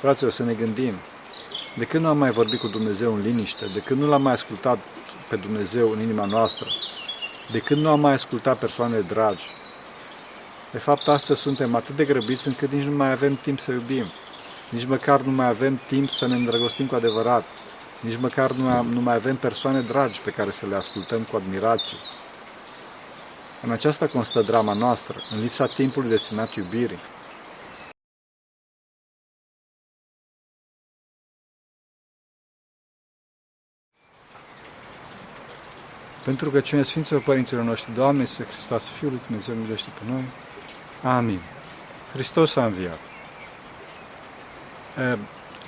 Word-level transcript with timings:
Fraților, 0.00 0.32
să 0.32 0.42
ne 0.42 0.52
gândim. 0.52 0.94
De 1.76 1.84
când 1.84 2.02
nu 2.02 2.08
am 2.08 2.18
mai 2.18 2.30
vorbit 2.30 2.60
cu 2.60 2.66
Dumnezeu 2.66 3.14
în 3.14 3.20
liniște, 3.20 3.66
de 3.72 3.80
când 3.80 4.00
nu 4.00 4.08
l-am 4.08 4.22
mai 4.22 4.32
ascultat 4.32 4.78
pe 5.28 5.36
Dumnezeu 5.36 5.90
în 5.90 6.00
inima 6.00 6.24
noastră, 6.24 6.66
de 7.52 7.58
când 7.58 7.82
nu 7.82 7.88
am 7.88 8.00
mai 8.00 8.12
ascultat 8.12 8.58
persoane 8.58 9.00
dragi, 9.00 9.50
de 10.70 10.78
fapt, 10.78 11.08
astăzi 11.08 11.40
suntem 11.40 11.74
atât 11.74 11.96
de 11.96 12.04
grăbiți 12.04 12.46
încât 12.46 12.72
nici 12.72 12.84
nu 12.84 12.96
mai 12.96 13.10
avem 13.10 13.34
timp 13.34 13.60
să 13.60 13.72
iubim. 13.72 14.04
Nici 14.68 14.84
măcar 14.84 15.20
nu 15.20 15.30
mai 15.30 15.48
avem 15.48 15.80
timp 15.86 16.10
să 16.10 16.26
ne 16.26 16.34
îndrăgostim 16.34 16.86
cu 16.86 16.94
adevărat. 16.94 17.44
Nici 18.00 18.18
măcar 18.20 18.50
nu 18.50 18.64
mai, 18.64 18.86
nu 18.90 19.00
mai 19.00 19.14
avem 19.14 19.36
persoane 19.36 19.80
dragi 19.80 20.20
pe 20.20 20.30
care 20.30 20.50
să 20.50 20.66
le 20.66 20.74
ascultăm 20.74 21.22
cu 21.22 21.36
admirație. 21.36 21.96
În 23.62 23.70
aceasta 23.70 24.06
constă 24.06 24.40
drama 24.42 24.72
noastră, 24.72 25.22
în 25.30 25.40
lipsa 25.40 25.66
timpului 25.66 26.08
destinat 26.08 26.54
iubirii. 26.54 26.98
Pentru 36.28 36.50
că 36.50 36.60
cine 36.60 36.82
Sfinților 36.82 37.20
Părinților 37.20 37.64
noștri, 37.64 37.94
Doamne, 37.94 38.24
să 38.24 38.42
Hristos, 38.42 38.88
Fiul 38.88 39.10
lui 39.10 39.20
Dumnezeu, 39.26 39.54
miluiește 39.54 39.88
pe 39.98 40.12
noi. 40.12 40.22
Amin. 41.12 41.40
Hristos 42.12 42.56
a 42.56 42.64
înviat. 42.64 42.98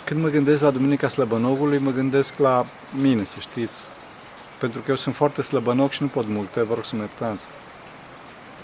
Când 0.05 0.23
mă 0.23 0.29
gândesc 0.29 0.63
la 0.63 0.71
Duminica 0.71 1.09
Slăbănovului, 1.09 1.79
mă 1.79 1.91
gândesc 1.91 2.39
la 2.39 2.67
mine, 3.01 3.25
să 3.25 3.37
știți. 3.39 3.85
Pentru 4.59 4.81
că 4.81 4.91
eu 4.91 4.97
sunt 4.97 5.15
foarte 5.15 5.43
slăbănoc 5.43 5.91
și 5.91 6.03
nu 6.03 6.09
pot 6.09 6.27
multe, 6.27 6.63
vă 6.63 6.75
rog 6.75 6.85
să 6.85 6.97
mă 6.97 7.01
iertați. 7.01 7.45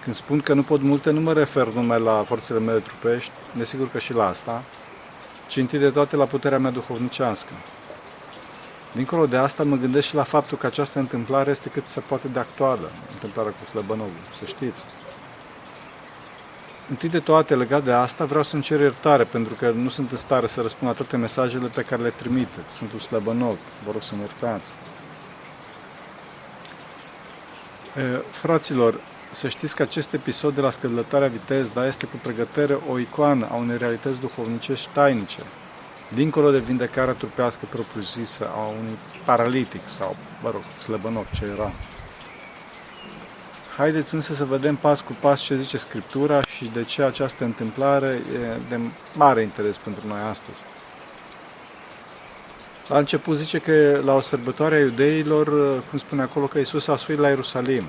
Când 0.02 0.16
spun 0.16 0.40
că 0.40 0.54
nu 0.54 0.62
pot 0.62 0.80
multe, 0.80 1.10
nu 1.10 1.20
mă 1.20 1.32
refer 1.32 1.66
numai 1.66 2.01
la 2.01 2.24
forțele 2.26 2.59
mele 2.59 2.78
trupești, 2.78 3.32
desigur 3.52 3.90
că 3.90 3.98
și 3.98 4.12
la 4.12 4.26
asta, 4.26 4.62
ci 5.46 5.56
întâi 5.56 5.78
de 5.78 5.90
toate 5.90 6.16
la 6.16 6.24
puterea 6.24 6.59
mea 6.59 6.70
duhovnicească. 6.70 7.52
Dincolo 8.97 9.27
de 9.27 9.37
asta, 9.37 9.63
mă 9.63 9.77
gândesc 9.77 10.07
și 10.07 10.15
la 10.15 10.23
faptul 10.23 10.59
că 10.59 10.66
această 10.66 10.99
întâmplare 10.99 11.51
este 11.51 11.69
cât 11.69 11.89
se 11.89 12.01
poate 12.01 12.29
de 12.29 12.39
actuală, 12.39 12.91
întâmplarea 13.13 13.52
cu 13.52 13.71
Slăbănovul, 13.71 14.25
să 14.39 14.45
știți. 14.45 14.85
Întâi 16.91 17.09
de 17.09 17.19
toate, 17.19 17.55
legat 17.55 17.85
de 17.85 17.93
asta, 17.93 18.24
vreau 18.24 18.43
să-mi 18.43 18.63
cer 18.63 18.80
iertare, 18.80 19.24
pentru 19.24 19.55
că 19.55 19.71
nu 19.71 19.89
sunt 19.89 20.11
în 20.11 20.17
stare 20.17 20.47
să 20.47 20.61
răspund 20.61 20.91
la 20.91 20.97
toate 20.97 21.17
mesajele 21.17 21.69
pe 21.69 21.83
care 21.83 22.02
le 22.02 22.11
trimiteți. 22.11 22.74
Sunt 22.77 22.93
un 22.93 22.99
slăbănoc, 22.99 23.57
vă 23.85 23.91
rog 23.93 24.02
să 24.02 24.15
mă 24.15 24.21
iertați. 24.21 24.74
Fraților, 28.30 29.01
să 29.33 29.49
știți 29.49 29.74
că 29.74 29.83
acest 29.83 30.13
episod 30.13 30.55
de 30.55 30.61
la 30.61 30.71
Scăldătoarea 30.71 31.29
Vitezda 31.29 31.87
este 31.87 32.07
cu 32.07 32.17
pregătere 32.23 32.79
o 32.91 32.99
icoană 32.99 33.49
a 33.51 33.55
unei 33.55 33.79
realități 33.79 34.21
duhovnicești 34.21 34.89
tainice, 34.93 35.43
dincolo 36.15 36.51
de 36.51 36.59
vindecarea 36.59 37.15
trupească 37.15 37.66
propriu-zisă 37.71 38.49
a 38.54 38.66
unui 38.66 38.99
paralitic 39.24 39.80
sau, 39.88 40.16
mă 40.43 40.51
rog, 40.51 40.62
slăbănoc 40.80 41.30
ce 41.30 41.45
era. 41.45 41.71
Haideți 43.76 44.15
însă 44.15 44.34
să 44.34 44.45
vedem 44.45 44.77
pas 44.77 45.01
cu 45.01 45.16
pas 45.21 45.40
ce 45.40 45.57
zice 45.57 45.77
Scriptura 45.77 46.43
și 46.43 46.71
de 46.74 46.84
ce 46.84 47.02
această 47.02 47.45
întâmplare 47.45 48.21
e 48.32 48.38
de 48.68 48.80
mare 49.15 49.43
interes 49.43 49.79
pentru 49.79 50.07
noi 50.07 50.21
astăzi. 50.30 50.65
La 52.88 52.99
început 52.99 53.37
zice 53.37 53.59
că 53.59 54.01
la 54.04 54.15
o 54.15 54.21
sărbătoare 54.21 54.74
a 54.74 54.79
iudeilor, 54.79 55.49
cum 55.90 55.99
spune 55.99 56.23
acolo, 56.23 56.46
că 56.46 56.59
Iisus 56.59 56.88
a 56.88 56.96
suit 56.96 57.18
la 57.18 57.29
Ierusalim. 57.29 57.84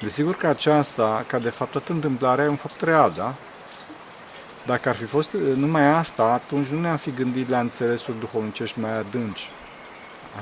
Desigur 0.00 0.34
că 0.34 0.46
aceasta, 0.46 1.24
ca 1.26 1.38
de 1.38 1.48
fapt 1.48 1.70
toată 1.70 1.92
întâmplarea, 1.92 2.44
e 2.44 2.48
un 2.48 2.56
fapt 2.56 2.80
real, 2.80 3.12
da? 3.16 3.34
Dacă 4.66 4.88
ar 4.88 4.94
fi 4.94 5.04
fost 5.04 5.32
numai 5.54 5.86
asta, 5.86 6.22
atunci 6.22 6.66
nu 6.66 6.80
ne-am 6.80 6.96
fi 6.96 7.10
gândit 7.10 7.48
la 7.48 7.60
înțelesuri 7.60 8.18
duhovnicești 8.18 8.80
mai 8.80 8.98
adânci, 8.98 9.50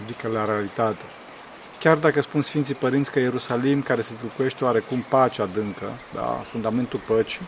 adică 0.03 0.29
la 0.29 0.45
realitate. 0.45 1.05
Chiar 1.81 1.97
dacă 1.97 2.21
spun 2.21 2.43
Sfinții 2.43 2.75
Părinți 2.75 3.11
că 3.11 3.19
Ierusalim, 3.19 3.83
care 3.83 4.03
se 4.03 4.15
trucuiește 4.19 4.65
oarecum 4.65 5.05
pace 5.09 5.43
adâncă, 5.43 5.93
da, 6.15 6.45
fundamentul 6.51 7.01
păcii, 7.07 7.41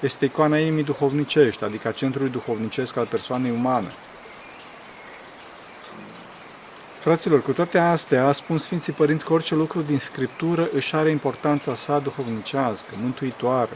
este 0.00 0.24
icoana 0.24 0.58
inimii 0.58 0.84
duhovnicești, 0.84 1.64
adică 1.64 1.88
a 1.88 1.92
centrului 1.92 2.30
duhovnicesc 2.30 2.96
al 2.96 3.06
persoanei 3.06 3.50
umane. 3.50 3.92
Fraților, 7.00 7.42
cu 7.42 7.52
toate 7.52 7.78
astea, 7.78 8.32
spun 8.32 8.58
Sfinții 8.58 8.92
Părinți 8.92 9.24
că 9.24 9.32
orice 9.32 9.54
lucru 9.54 9.80
din 9.80 9.98
Scriptură 9.98 10.68
își 10.72 10.94
are 10.94 11.10
importanța 11.10 11.74
sa 11.74 11.98
duhovnicească, 11.98 12.94
mântuitoare, 12.96 13.72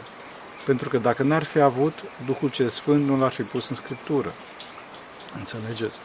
pentru 0.70 0.88
că 0.88 0.98
dacă 0.98 1.22
n-ar 1.22 1.44
fi 1.44 1.60
avut, 1.60 1.94
Duhul 2.26 2.50
cel 2.50 2.68
Sfânt 2.68 3.06
nu 3.06 3.18
l-ar 3.18 3.30
fi 3.30 3.42
pus 3.42 3.68
în 3.68 3.76
Scriptură. 3.76 4.32
Înțelegeți? 5.38 5.98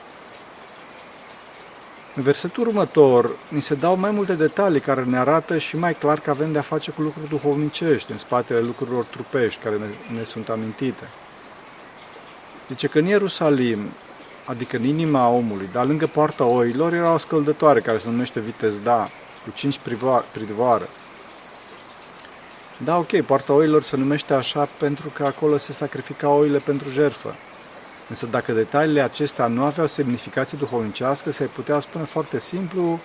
În 2.15 2.23
versetul 2.23 2.67
următor, 2.67 3.29
ni 3.47 3.61
se 3.61 3.75
dau 3.75 3.95
mai 3.95 4.11
multe 4.11 4.33
detalii 4.33 4.79
care 4.79 5.03
ne 5.03 5.17
arată 5.17 5.57
și 5.57 5.77
mai 5.77 5.93
clar 5.93 6.19
că 6.19 6.29
avem 6.29 6.51
de-a 6.51 6.61
face 6.61 6.91
cu 6.91 7.01
lucruri 7.01 7.29
duhovnicești 7.29 8.11
în 8.11 8.17
spatele 8.17 8.59
lucrurilor 8.59 9.03
trupești 9.03 9.63
care 9.63 9.75
ne, 9.75 10.17
ne 10.17 10.23
sunt 10.23 10.49
amintite. 10.49 11.07
Zice 12.67 12.87
că 12.87 12.99
în 12.99 13.05
Ierusalim, 13.05 13.79
adică 14.45 14.77
în 14.77 14.83
inima 14.83 15.29
omului, 15.29 15.69
dar 15.71 15.85
lângă 15.85 16.07
poarta 16.07 16.45
oilor, 16.45 16.93
era 16.93 17.13
o 17.13 17.17
scăldătoare 17.17 17.79
care 17.79 17.97
se 17.97 18.09
numește 18.09 18.39
Vitezda, 18.39 19.09
cu 19.43 19.51
cinci 19.53 19.79
privoare. 20.31 20.87
Da, 22.83 22.97
ok, 22.97 23.21
poarta 23.21 23.53
oilor 23.53 23.83
se 23.83 23.97
numește 23.97 24.33
așa 24.33 24.67
pentru 24.79 25.09
că 25.09 25.25
acolo 25.25 25.57
se 25.57 25.71
sacrifica 25.71 26.29
oile 26.29 26.57
pentru 26.57 26.89
jertfă. 26.89 27.35
Însă 28.09 28.25
dacă 28.25 28.51
detaliile 28.51 29.01
acestea 29.01 29.47
nu 29.47 29.63
aveau 29.63 29.87
semnificație 29.87 30.57
duhovnicească, 30.57 31.31
se 31.31 31.45
putea 31.45 31.79
spune 31.79 32.03
foarte 32.03 32.39
simplu, 32.39 32.99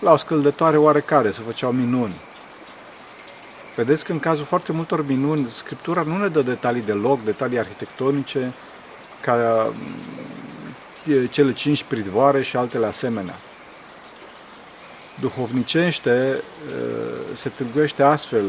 la 0.00 0.12
o 0.12 0.16
scăldătoare 0.16 0.76
oarecare, 0.76 1.30
se 1.30 1.40
făceau 1.46 1.72
minuni. 1.72 2.14
Vedeți 3.76 4.04
că 4.04 4.12
în 4.12 4.18
cazul 4.18 4.44
foarte 4.44 4.72
multor 4.72 5.06
minuni, 5.06 5.48
Scriptura 5.48 6.02
nu 6.02 6.16
ne 6.16 6.28
dă 6.28 6.42
detalii 6.42 6.82
de 6.82 6.92
loc, 6.92 7.24
detalii 7.24 7.58
arhitectonice, 7.58 8.52
ca 9.20 9.64
mm, 11.04 11.26
cele 11.26 11.52
cinci 11.52 11.82
pridvoare 11.82 12.42
și 12.42 12.56
altele 12.56 12.86
asemenea. 12.86 13.34
Duhovnicește 15.20 16.42
se 17.32 17.48
târguiește 17.48 18.02
astfel 18.02 18.44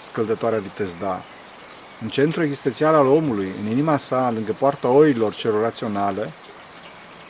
scăldătoarea 0.00 0.58
vitezda 0.58 1.22
în 2.02 2.08
centru 2.08 2.42
existențial 2.42 2.94
al 2.94 3.06
omului, 3.06 3.52
în 3.64 3.70
inima 3.70 3.96
sa, 3.96 4.30
lângă 4.30 4.52
poarta 4.52 4.88
oilor 4.88 5.34
celor 5.34 5.62
raționale, 5.62 6.32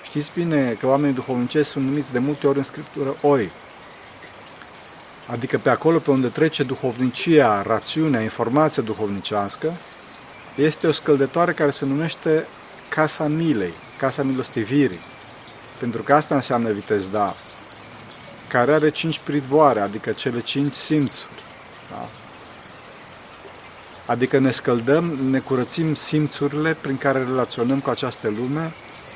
știți 0.04 0.30
bine 0.34 0.76
că 0.80 0.86
oamenii 0.86 1.14
duhovnicești 1.14 1.72
sunt 1.72 1.84
numiți 1.84 2.12
de 2.12 2.18
multe 2.18 2.46
ori 2.46 2.58
în 2.58 2.64
Scriptură 2.64 3.16
oi. 3.20 3.50
Adică 5.26 5.58
pe 5.58 5.70
acolo 5.70 5.98
pe 5.98 6.10
unde 6.10 6.28
trece 6.28 6.62
duhovnicia, 6.62 7.62
rațiunea, 7.62 8.20
informația 8.20 8.82
duhovnicească, 8.82 9.72
este 10.54 10.86
o 10.86 10.92
scăldătoare 10.92 11.52
care 11.52 11.70
se 11.70 11.84
numește 11.84 12.46
Casa 12.88 13.28
Milei, 13.28 13.72
Casa 13.98 14.22
Milostivirii. 14.22 15.00
Pentru 15.78 16.02
că 16.02 16.14
asta 16.14 16.34
înseamnă 16.34 16.70
vitezda, 16.70 17.34
care 18.50 18.72
are 18.72 18.90
cinci 18.90 19.18
pridvoare, 19.18 19.80
adică 19.80 20.12
cele 20.12 20.40
cinci 20.40 20.72
simțuri. 20.72 21.42
Da? 21.90 22.08
Adică 24.06 24.38
ne 24.38 24.50
scăldăm, 24.50 25.04
ne 25.04 25.38
curățim 25.38 25.94
simțurile 25.94 26.76
prin 26.80 26.96
care 26.96 27.18
relaționăm 27.18 27.80
cu 27.80 27.90
această 27.90 28.28
lume 28.28 28.72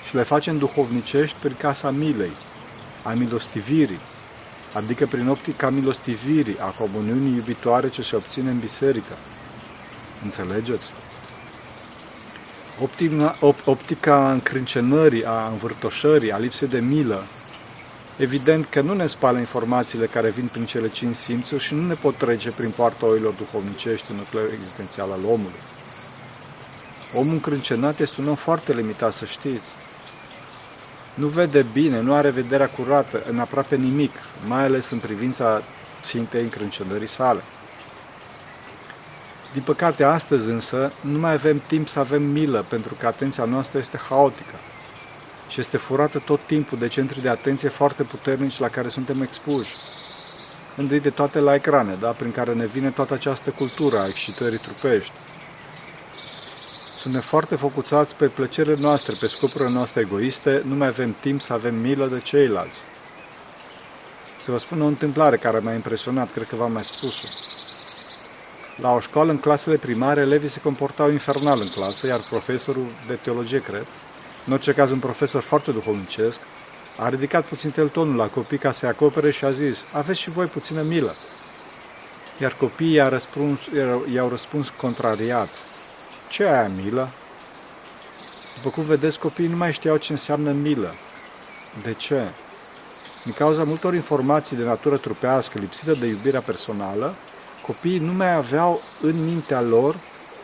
și 0.06 0.14
le 0.14 0.22
facem 0.22 0.58
duhovnicești 0.58 1.36
prin 1.40 1.54
casa 1.58 1.90
milei, 1.90 2.32
a 3.02 3.12
milostivirii, 3.12 4.00
adică 4.72 5.06
prin 5.06 5.28
optica 5.28 5.70
milostivirii, 5.70 6.58
a 6.58 6.66
comuniunii 6.66 7.34
iubitoare 7.34 7.88
ce 7.88 8.02
se 8.02 8.16
obține 8.16 8.50
în 8.50 8.58
biserică. 8.58 9.14
Înțelegeți? 10.24 10.90
Optica, 12.80 13.36
optica 13.64 14.32
încrâncenării, 14.32 15.24
a 15.24 15.48
învârtoșării, 15.50 16.32
a 16.32 16.38
lipsei 16.38 16.68
de 16.68 16.78
milă, 16.78 17.24
Evident 18.16 18.66
că 18.66 18.80
nu 18.80 18.94
ne 18.94 19.06
spală 19.06 19.38
informațiile 19.38 20.06
care 20.06 20.30
vin 20.30 20.46
prin 20.46 20.64
cele 20.64 20.88
cinci 20.88 21.14
simțuri 21.14 21.62
și 21.62 21.74
nu 21.74 21.86
ne 21.86 21.94
pot 21.94 22.16
trece 22.16 22.50
prin 22.50 22.70
poarta 22.70 23.06
oilor 23.06 23.32
duhovnicești 23.32 24.10
în 24.10 24.16
nucleul 24.16 24.50
existențial 24.52 25.10
al 25.10 25.24
omului. 25.24 25.60
Omul 27.14 27.32
încrâncenat 27.32 28.00
este 28.00 28.20
un 28.20 28.28
om 28.28 28.34
foarte 28.34 28.74
limitat, 28.74 29.12
să 29.12 29.24
știți. 29.24 29.72
Nu 31.14 31.26
vede 31.26 31.66
bine, 31.72 32.00
nu 32.00 32.14
are 32.14 32.30
vederea 32.30 32.68
curată 32.68 33.22
în 33.30 33.38
aproape 33.38 33.76
nimic, 33.76 34.12
mai 34.46 34.62
ales 34.62 34.90
în 34.90 34.98
privința 34.98 35.62
țintei 36.02 36.42
încrâncenării 36.42 37.08
sale. 37.08 37.40
Din 39.52 39.62
păcate, 39.62 40.04
astăzi 40.04 40.48
însă, 40.48 40.92
nu 41.00 41.18
mai 41.18 41.32
avem 41.32 41.62
timp 41.66 41.88
să 41.88 41.98
avem 41.98 42.22
milă, 42.22 42.64
pentru 42.68 42.94
că 42.98 43.06
atenția 43.06 43.44
noastră 43.44 43.78
este 43.78 43.98
haotică 44.08 44.54
și 45.48 45.60
este 45.60 45.76
furată 45.76 46.18
tot 46.18 46.40
timpul 46.46 46.78
de 46.78 46.88
centri 46.88 47.22
de 47.22 47.28
atenție 47.28 47.68
foarte 47.68 48.02
puternici 48.02 48.58
la 48.58 48.68
care 48.68 48.88
suntem 48.88 49.22
expuși. 49.22 49.74
Întâi 50.76 51.00
de 51.00 51.10
toate 51.10 51.38
la 51.38 51.54
ecrane, 51.54 51.96
da? 52.00 52.08
prin 52.08 52.32
care 52.32 52.54
ne 52.54 52.66
vine 52.66 52.90
toată 52.90 53.14
această 53.14 53.50
cultură 53.50 54.00
a 54.00 54.06
excitării 54.06 54.58
trupești. 54.58 55.12
suntem 56.98 57.20
foarte 57.20 57.54
focusați 57.54 58.16
pe 58.16 58.26
plăcerile 58.26 58.76
noastre, 58.80 59.14
pe 59.20 59.26
scopurile 59.26 59.70
noastre 59.70 60.00
egoiste, 60.00 60.62
nu 60.66 60.74
mai 60.74 60.86
avem 60.86 61.14
timp 61.20 61.40
să 61.40 61.52
avem 61.52 61.74
milă 61.74 62.06
de 62.06 62.20
ceilalți. 62.20 62.78
Să 64.40 64.50
vă 64.50 64.58
spun 64.58 64.80
o 64.80 64.86
întâmplare 64.86 65.36
care 65.36 65.58
m-a 65.58 65.72
impresionat, 65.72 66.32
cred 66.32 66.48
că 66.48 66.56
v-am 66.56 66.72
mai 66.72 66.84
spus-o. 66.84 67.26
La 68.80 68.92
o 68.92 69.00
școală, 69.00 69.30
în 69.30 69.38
clasele 69.38 69.76
primare, 69.76 70.20
elevii 70.20 70.48
se 70.48 70.60
comportau 70.60 71.10
infernal 71.10 71.60
în 71.60 71.68
clasă, 71.68 72.06
iar 72.06 72.20
profesorul 72.30 72.86
de 73.06 73.14
teologie, 73.14 73.60
cred, 73.60 73.86
în 74.46 74.52
orice 74.52 74.72
caz 74.72 74.90
un 74.90 74.98
profesor 74.98 75.42
foarte 75.42 75.70
duhovnicesc, 75.70 76.40
a 76.98 77.08
ridicat 77.08 77.44
puțin 77.44 77.90
tonul 77.92 78.16
la 78.16 78.26
copii 78.26 78.58
ca 78.58 78.72
să-i 78.72 78.88
acopere 78.88 79.30
și 79.30 79.44
a 79.44 79.50
zis, 79.50 79.84
aveți 79.92 80.20
și 80.20 80.30
voi 80.30 80.46
puțină 80.46 80.82
milă. 80.82 81.14
Iar 82.40 82.54
copiii 82.54 82.94
i-au 82.94 83.08
răspuns, 83.08 83.60
i-au 84.12 84.28
răspuns 84.28 84.68
contrariați. 84.68 85.60
Ce 86.28 86.42
e 86.42 86.52
aia 86.52 86.70
milă? 86.82 87.08
După 88.54 88.70
cum 88.70 88.84
vedeți, 88.84 89.18
copiii 89.18 89.48
nu 89.48 89.56
mai 89.56 89.72
știau 89.72 89.96
ce 89.96 90.12
înseamnă 90.12 90.52
milă. 90.52 90.94
De 91.82 91.92
ce? 91.92 92.28
Din 93.24 93.32
cauza 93.32 93.64
multor 93.64 93.94
informații 93.94 94.56
de 94.56 94.64
natură 94.64 94.96
trupească, 94.96 95.58
lipsită 95.58 95.92
de 95.92 96.06
iubirea 96.06 96.40
personală, 96.40 97.14
copiii 97.62 97.98
nu 97.98 98.12
mai 98.12 98.34
aveau 98.34 98.82
în 99.00 99.24
mintea 99.24 99.60
lor 99.60 99.96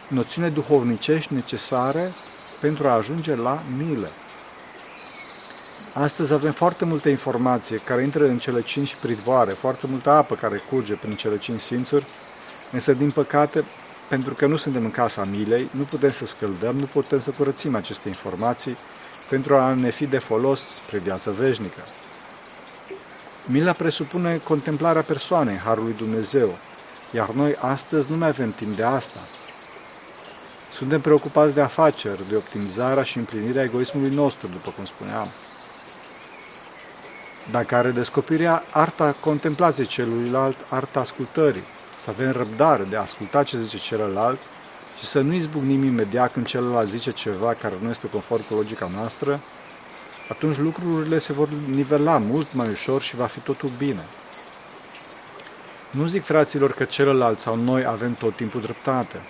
noțiune 0.09 0.49
duhovnicești 0.49 1.35
necesare 1.35 2.13
pentru 2.61 2.89
a 2.89 2.93
ajunge 2.93 3.35
la 3.35 3.63
milă. 3.77 4.11
Astăzi 5.95 6.33
avem 6.33 6.53
foarte 6.53 6.85
multe 6.85 7.11
informații 7.11 7.79
care 7.79 8.03
intră 8.03 8.29
în 8.29 8.39
cele 8.39 8.63
cinci 8.63 8.95
pridvoare, 8.95 9.51
foarte 9.51 9.87
multă 9.87 10.11
apă 10.11 10.35
care 10.35 10.63
curge 10.71 10.95
prin 10.95 11.15
cele 11.17 11.39
cinci 11.39 11.61
simțuri, 11.61 12.07
însă, 12.73 12.93
din 12.93 13.11
păcate, 13.11 13.65
pentru 14.09 14.35
că 14.35 14.47
nu 14.47 14.57
suntem 14.57 14.85
în 14.85 14.91
casa 14.91 15.25
milei, 15.25 15.69
nu 15.71 15.83
putem 15.83 16.11
să 16.11 16.27
scăldăm, 16.27 16.77
nu 16.77 16.85
putem 16.85 17.19
să 17.19 17.31
curățim 17.31 17.75
aceste 17.75 18.09
informații 18.09 18.77
pentru 19.29 19.57
a 19.57 19.75
ne 19.75 19.91
fi 19.91 20.07
de 20.07 20.19
folos 20.19 20.67
spre 20.69 20.99
viața 20.99 21.31
veșnică. 21.31 21.81
Mila 23.45 23.73
presupune 23.73 24.41
contemplarea 24.45 25.03
persoanei, 25.03 25.57
Harului 25.57 25.95
Dumnezeu, 25.97 26.59
iar 27.11 27.29
noi 27.31 27.57
astăzi 27.59 28.11
nu 28.11 28.17
mai 28.17 28.29
avem 28.29 28.53
timp 28.53 28.77
de 28.77 28.83
asta. 28.83 29.21
Suntem 30.81 31.01
preocupați 31.01 31.55
de 31.55 31.61
afaceri, 31.61 32.29
de 32.29 32.37
optimizarea 32.37 33.03
și 33.03 33.19
împlinirea 33.19 33.63
egoismului 33.63 34.15
nostru, 34.15 34.47
după 34.47 34.71
cum 34.77 34.85
spuneam. 34.85 35.29
Dacă 37.51 37.75
are 37.75 37.91
descoperirea 37.91 38.63
arta 38.71 39.17
contemplației 39.21 39.87
celuilalt, 39.87 40.57
arta 40.69 41.01
ascultării, 41.01 41.63
să 41.97 42.11
avem 42.11 42.31
răbdare 42.31 42.83
de 42.83 42.97
a 42.97 43.01
asculta 43.01 43.43
ce 43.43 43.59
zice 43.59 43.79
celălalt 43.79 44.39
și 44.99 45.05
să 45.05 45.21
nu 45.21 45.33
izbucnim 45.33 45.85
imediat 45.85 46.33
când 46.33 46.47
celălalt 46.47 46.91
zice 46.91 47.11
ceva 47.11 47.55
care 47.55 47.75
nu 47.83 47.91
este 47.91 48.09
conform 48.09 48.47
cu 48.47 48.55
logica 48.55 48.91
noastră, 48.95 49.41
atunci 50.29 50.59
lucrurile 50.59 51.19
se 51.19 51.33
vor 51.33 51.49
nivela 51.71 52.19
mult 52.19 52.53
mai 52.53 52.69
ușor 52.69 53.01
și 53.03 53.17
va 53.17 53.27
fi 53.27 53.41
totul 53.41 53.71
bine. 53.79 54.05
Nu 55.91 56.07
zic 56.07 56.23
fraților 56.23 56.73
că 56.73 56.85
celălalt 56.85 57.39
sau 57.39 57.57
noi 57.57 57.85
avem 57.85 58.15
tot 58.15 58.37
timpul 58.37 58.61
dreptate. 58.61 59.21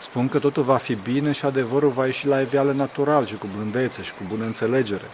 Spun 0.00 0.28
că 0.28 0.38
totul 0.38 0.62
va 0.62 0.76
fi 0.76 0.94
bine 0.94 1.32
și 1.32 1.44
adevărul 1.44 1.90
va 1.90 2.06
ieși 2.06 2.26
la 2.26 2.40
evială 2.40 2.72
natural 2.72 3.26
și 3.26 3.36
cu 3.36 3.48
blândețe 3.56 4.02
și 4.02 4.10
cu 4.10 4.22
bună 4.28 4.44
înțelegere, 4.44 5.10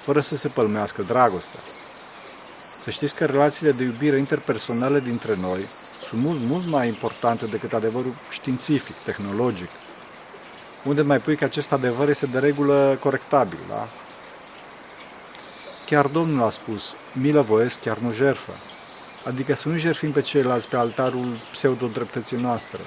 fără 0.00 0.20
să 0.20 0.36
se 0.36 0.48
pălmească 0.48 1.02
dragostea. 1.02 1.60
Să 2.82 2.90
știți 2.90 3.14
că 3.14 3.24
relațiile 3.24 3.72
de 3.72 3.82
iubire 3.82 4.16
interpersonale 4.16 5.00
dintre 5.00 5.36
noi 5.40 5.60
sunt 6.02 6.22
mult, 6.22 6.40
mult 6.40 6.66
mai 6.66 6.86
importante 6.86 7.46
decât 7.46 7.72
adevărul 7.72 8.14
științific, 8.30 8.94
tehnologic, 9.04 9.68
unde 10.84 11.02
mai 11.02 11.18
pui 11.18 11.36
că 11.36 11.44
acest 11.44 11.72
adevăr 11.72 12.08
este 12.08 12.26
de 12.26 12.38
regulă 12.38 12.96
corectabil, 13.00 13.58
da? 13.68 13.88
Chiar 15.86 16.06
Domnul 16.06 16.44
a 16.44 16.50
spus, 16.50 16.94
milă 17.12 17.40
voiesc, 17.40 17.80
chiar 17.80 17.98
nu 17.98 18.12
jerfă. 18.12 18.52
Adică 19.24 19.54
să 19.54 19.68
nu 19.68 19.76
jerfim 19.76 20.12
pe 20.12 20.20
ceilalți 20.20 20.68
pe 20.68 20.76
altarul 20.76 21.26
pseudo-dreptății 21.50 22.36
noastre. 22.36 22.80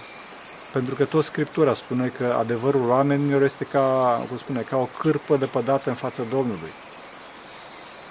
Pentru 0.71 0.95
că 0.95 1.05
tot 1.05 1.23
Scriptura 1.23 1.73
spune 1.73 2.07
că 2.07 2.35
adevărul 2.39 2.89
oamenilor 2.89 3.41
este 3.41 3.63
ca, 3.63 4.25
cum 4.27 4.37
spune, 4.37 4.61
ca 4.61 4.77
o 4.77 4.87
cârpă 4.99 5.37
de 5.37 5.45
pădată 5.45 5.89
în 5.89 5.95
fața 5.95 6.23
Domnului. 6.23 6.71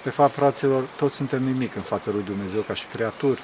De 0.03 0.09
fapt, 0.09 0.33
fraților, 0.33 0.83
toți 0.97 1.15
suntem 1.15 1.43
nimic 1.43 1.75
în 1.75 1.81
fața 1.81 2.11
lui 2.11 2.23
Dumnezeu 2.23 2.61
ca 2.61 2.73
și 2.73 2.85
creaturi. 2.85 3.41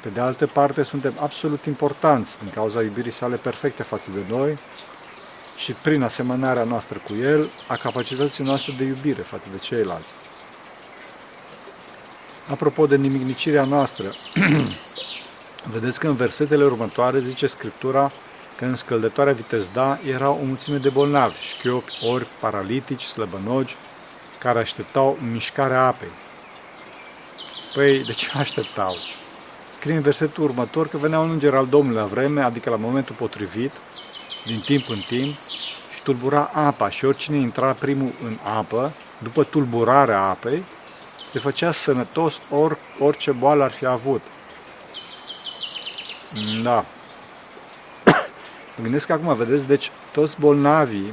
Pe 0.00 0.08
de 0.08 0.20
altă 0.20 0.46
parte, 0.46 0.82
suntem 0.82 1.14
absolut 1.20 1.64
importanți 1.64 2.38
din 2.38 2.50
cauza 2.50 2.82
iubirii 2.82 3.10
sale 3.10 3.36
perfecte 3.36 3.82
față 3.82 4.10
de 4.14 4.34
noi 4.34 4.58
și 5.56 5.72
prin 5.72 6.02
asemănarea 6.02 6.64
noastră 6.64 6.98
cu 6.98 7.14
El, 7.14 7.50
a 7.68 7.76
capacității 7.76 8.44
noastre 8.44 8.72
de 8.78 8.84
iubire 8.84 9.22
față 9.22 9.46
de 9.52 9.58
ceilalți. 9.58 10.12
Apropo 12.50 12.86
de 12.86 12.96
nimicnicirea 12.96 13.64
noastră, 13.64 14.14
vedeți 15.70 16.00
că 16.00 16.06
în 16.06 16.14
versetele 16.14 16.64
următoare 16.64 17.20
zice 17.20 17.46
Scriptura 17.46 18.12
că 18.56 18.64
în 18.64 18.74
scăldătoarea 18.74 19.32
Vitezda 19.32 19.98
erau 20.08 20.38
o 20.42 20.44
mulțime 20.44 20.76
de 20.76 20.88
bolnavi, 20.88 21.40
șchiopi, 21.40 22.04
ori, 22.06 22.26
paralitici, 22.40 23.02
slăbănogi, 23.02 23.76
care 24.38 24.58
așteptau 24.58 25.18
mișcarea 25.32 25.86
apei. 25.86 26.08
Păi, 27.74 28.04
de 28.04 28.12
ce 28.12 28.30
așteptau? 28.34 28.96
Scrie 29.68 29.94
în 29.94 30.02
versetul 30.02 30.44
următor 30.44 30.88
că 30.88 30.96
venea 30.96 31.20
un 31.20 31.30
înger 31.30 31.54
al 31.54 31.66
Domnului 31.66 32.00
la 32.00 32.06
vreme, 32.06 32.42
adică 32.42 32.70
la 32.70 32.76
momentul 32.76 33.14
potrivit, 33.18 33.72
din 34.44 34.60
timp 34.64 34.88
în 34.88 35.00
timp, 35.06 35.36
și 35.94 36.02
tulbura 36.02 36.50
apa 36.52 36.88
și 36.88 37.04
oricine 37.04 37.36
intra 37.36 37.72
primul 37.72 38.12
în 38.24 38.38
apă, 38.56 38.92
după 39.18 39.44
tulburarea 39.44 40.20
apei, 40.20 40.64
se 41.30 41.38
făcea 41.38 41.70
sănătos 41.70 42.40
or, 42.50 42.78
orice 42.98 43.32
boală 43.32 43.64
ar 43.64 43.70
fi 43.70 43.86
avut. 43.86 44.20
Da. 46.62 46.84
Mă 48.76 48.82
gândesc 48.82 49.06
că 49.06 49.12
acum, 49.12 49.34
vedeți, 49.34 49.66
deci 49.66 49.90
toți 50.12 50.40
bolnavii, 50.40 51.12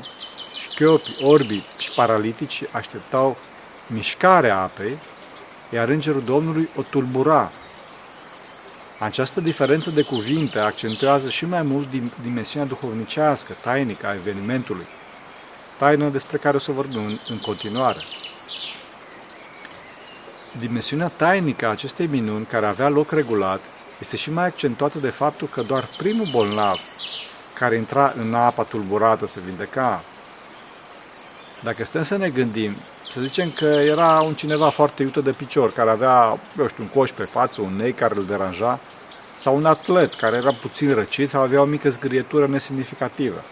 șchiopi, 0.56 1.16
orbi 1.24 1.64
și 1.78 1.92
paralitici 1.96 2.64
așteptau 2.72 3.38
mișcarea 3.88 4.60
apei, 4.60 4.98
iar 5.70 5.90
Îngerul 5.90 6.22
Domnului 6.22 6.70
o 6.76 6.82
tulbura. 6.82 7.52
Această 9.00 9.42
diferență 9.42 9.90
de 9.90 10.02
cuvinte 10.02 10.60
accentuează 10.60 11.30
și 11.30 11.46
mai 11.46 11.62
mult 11.62 11.88
dimensiunea 12.22 12.68
duhovnicească, 12.68 13.56
tainică 13.62 14.08
a 14.08 14.14
evenimentului, 14.14 14.86
taină 15.80 16.10
despre 16.10 16.38
care 16.38 16.56
o 16.56 16.60
să 16.60 16.72
vorbim 16.72 17.06
în, 17.06 17.18
în 17.30 17.38
continuare. 17.38 18.00
Dimensiunea 20.60 21.08
tainică 21.08 21.66
a 21.66 21.70
acestei 21.70 22.08
minuni, 22.08 22.46
care 22.46 22.66
avea 22.66 22.90
loc 22.90 23.12
regulat, 23.12 23.62
este 24.02 24.16
și 24.16 24.32
mai 24.32 24.46
accentuată 24.46 24.98
de 24.98 25.10
faptul 25.10 25.48
că 25.48 25.62
doar 25.62 25.90
primul 25.98 26.28
bolnav 26.32 26.80
care 27.54 27.76
intra 27.76 28.14
în 28.16 28.34
apa 28.34 28.64
tulburată 28.64 29.28
se 29.28 29.40
vindeca. 29.46 30.04
Dacă 31.64 31.86
stăm 31.86 32.02
să 32.02 32.18
ne 32.18 32.30
gândim, 32.30 32.76
să 33.12 33.22
zicem 33.22 33.52
că 33.52 33.66
era 33.66 34.22
un 34.22 34.34
cineva 34.34 34.70
foarte 34.70 35.04
iută 35.04 35.22
de 35.22 35.32
picior, 35.32 35.74
care 35.74 35.90
avea, 35.90 36.40
eu 36.60 36.68
știu, 36.68 36.84
un 36.84 36.90
coș 36.90 37.10
pe 37.10 37.24
față, 37.24 37.62
un 37.62 37.76
nei 37.76 37.94
care 37.94 38.14
îl 38.16 38.26
deranja, 38.26 38.80
sau 39.42 39.56
un 39.56 39.66
atlet 39.66 40.14
care 40.14 40.36
era 40.36 40.54
puțin 40.54 40.94
răcit 40.94 41.30
sau 41.30 41.42
avea 41.42 41.62
o 41.62 41.66
mică 41.66 41.90
zgârietură 41.90 42.48
nesemnificativă. 42.48 43.44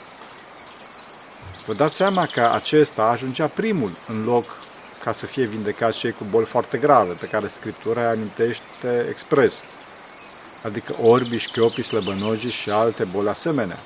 Vă 1.65 1.73
dați 1.73 1.95
seama 1.95 2.25
că 2.25 2.49
acesta 2.53 3.03
ajungea 3.03 3.47
primul 3.47 3.91
în 4.07 4.23
loc 4.23 4.45
ca 5.03 5.11
să 5.11 5.25
fie 5.25 5.45
vindecați 5.45 5.97
cei 5.97 6.11
cu 6.11 6.25
boli 6.29 6.45
foarte 6.45 6.77
grave, 6.77 7.13
pe 7.19 7.27
care 7.27 7.47
Scriptura 7.47 8.01
îi 8.01 8.07
amintește 8.07 9.05
expres, 9.09 9.63
adică 10.63 10.95
orbi, 11.01 11.37
șchiopii, 11.37 11.83
slăbănogii 11.83 12.51
și 12.51 12.69
alte 12.69 13.03
boli 13.11 13.27
asemenea. 13.27 13.77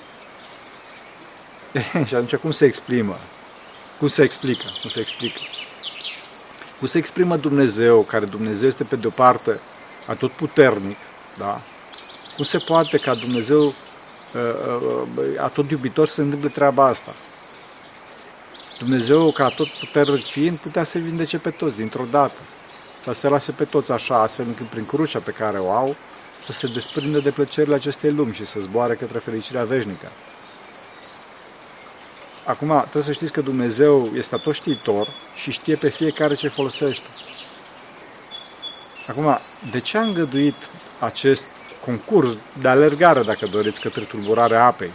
și 2.08 2.16
atunci 2.16 2.36
cum 2.36 2.52
se 2.52 2.66
exprimă? 2.66 3.18
Cum 4.00 4.08
se 4.08 4.24
explică? 4.24 4.66
Cum 4.82 4.90
se 4.90 5.00
explică? 5.00 5.40
Cum 6.80 6.88
se 6.88 6.98
exprimă 6.98 7.38
Dumnezeu, 7.38 8.02
care 8.02 8.26
Dumnezeu 8.26 8.68
este 8.68 8.84
pe 8.84 8.96
de-o 8.96 9.10
parte 9.10 9.60
atot 10.06 10.32
puternic, 10.32 10.98
da? 11.38 11.54
Cum 12.36 12.44
se 12.44 12.58
poate 12.58 12.98
ca 12.98 13.16
Dumnezeu 13.16 13.64
uh, 13.66 13.74
uh, 14.34 15.02
uh, 15.16 15.26
atot 15.42 15.72
iubitor 15.72 16.08
să 16.08 16.22
întâmple 16.22 16.50
treaba 16.50 16.88
asta? 16.88 17.14
Dumnezeu, 18.80 19.32
ca 19.32 19.50
tot 19.50 19.68
puternic 19.68 20.26
fiind, 20.26 20.58
putea 20.58 20.84
să 20.84 20.98
vindece 20.98 21.38
pe 21.38 21.50
toți 21.50 21.78
dintr-o 21.78 22.06
dată. 22.12 22.40
Sau 23.04 23.14
să 23.14 23.28
lase 23.28 23.52
pe 23.52 23.64
toți 23.66 23.92
așa, 23.92 24.22
astfel 24.22 24.46
încât 24.46 24.68
prin 24.68 24.86
crucea 24.86 25.20
pe 25.20 25.32
care 25.32 25.58
o 25.58 25.72
au, 25.72 25.96
să 26.46 26.52
se 26.52 26.68
desprindă 26.68 27.20
de 27.20 27.32
plăcerile 27.32 27.76
acestei 27.76 28.12
lumi 28.12 28.34
și 28.34 28.46
să 28.46 28.60
zboare 28.60 28.96
către 28.96 29.20
fericirea 29.20 29.64
veșnică. 29.64 30.12
Acum, 32.46 32.80
trebuie 32.82 33.04
să 33.04 33.12
știți 33.12 33.32
că 33.32 33.42
Dumnezeu 33.42 34.06
este 34.06 34.38
tot 34.38 34.54
știitor 34.54 35.08
și 35.36 35.52
știe 35.52 35.76
pe 35.76 35.90
fiecare 35.90 36.36
ce 36.36 36.48
folosește. 36.48 37.08
Acum, 39.08 39.40
de 39.72 39.80
ce 39.80 39.98
a 39.98 40.02
îngăduit 40.02 40.56
acest 41.00 41.46
concurs 41.86 42.30
de 42.62 42.68
alergare, 42.68 43.24
dacă 43.24 43.48
doriți, 43.52 43.82
către 43.82 44.04
tulburarea 44.04 44.66
apei? 44.66 44.92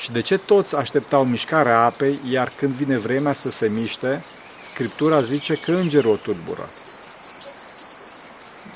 Și 0.00 0.10
Și 0.10 0.16
de 0.16 0.22
ce 0.22 0.38
toți 0.38 0.76
așteptau 0.76 1.24
mișcarea 1.24 1.84
apei, 1.84 2.18
iar 2.28 2.52
când 2.56 2.72
vine 2.72 2.98
vremea 2.98 3.32
să 3.32 3.50
se 3.50 3.68
miște, 3.68 4.24
Scriptura 4.60 5.20
zice 5.20 5.54
că 5.54 5.72
îngerul 5.72 6.12
o 6.12 6.16
tulbură. 6.16 6.68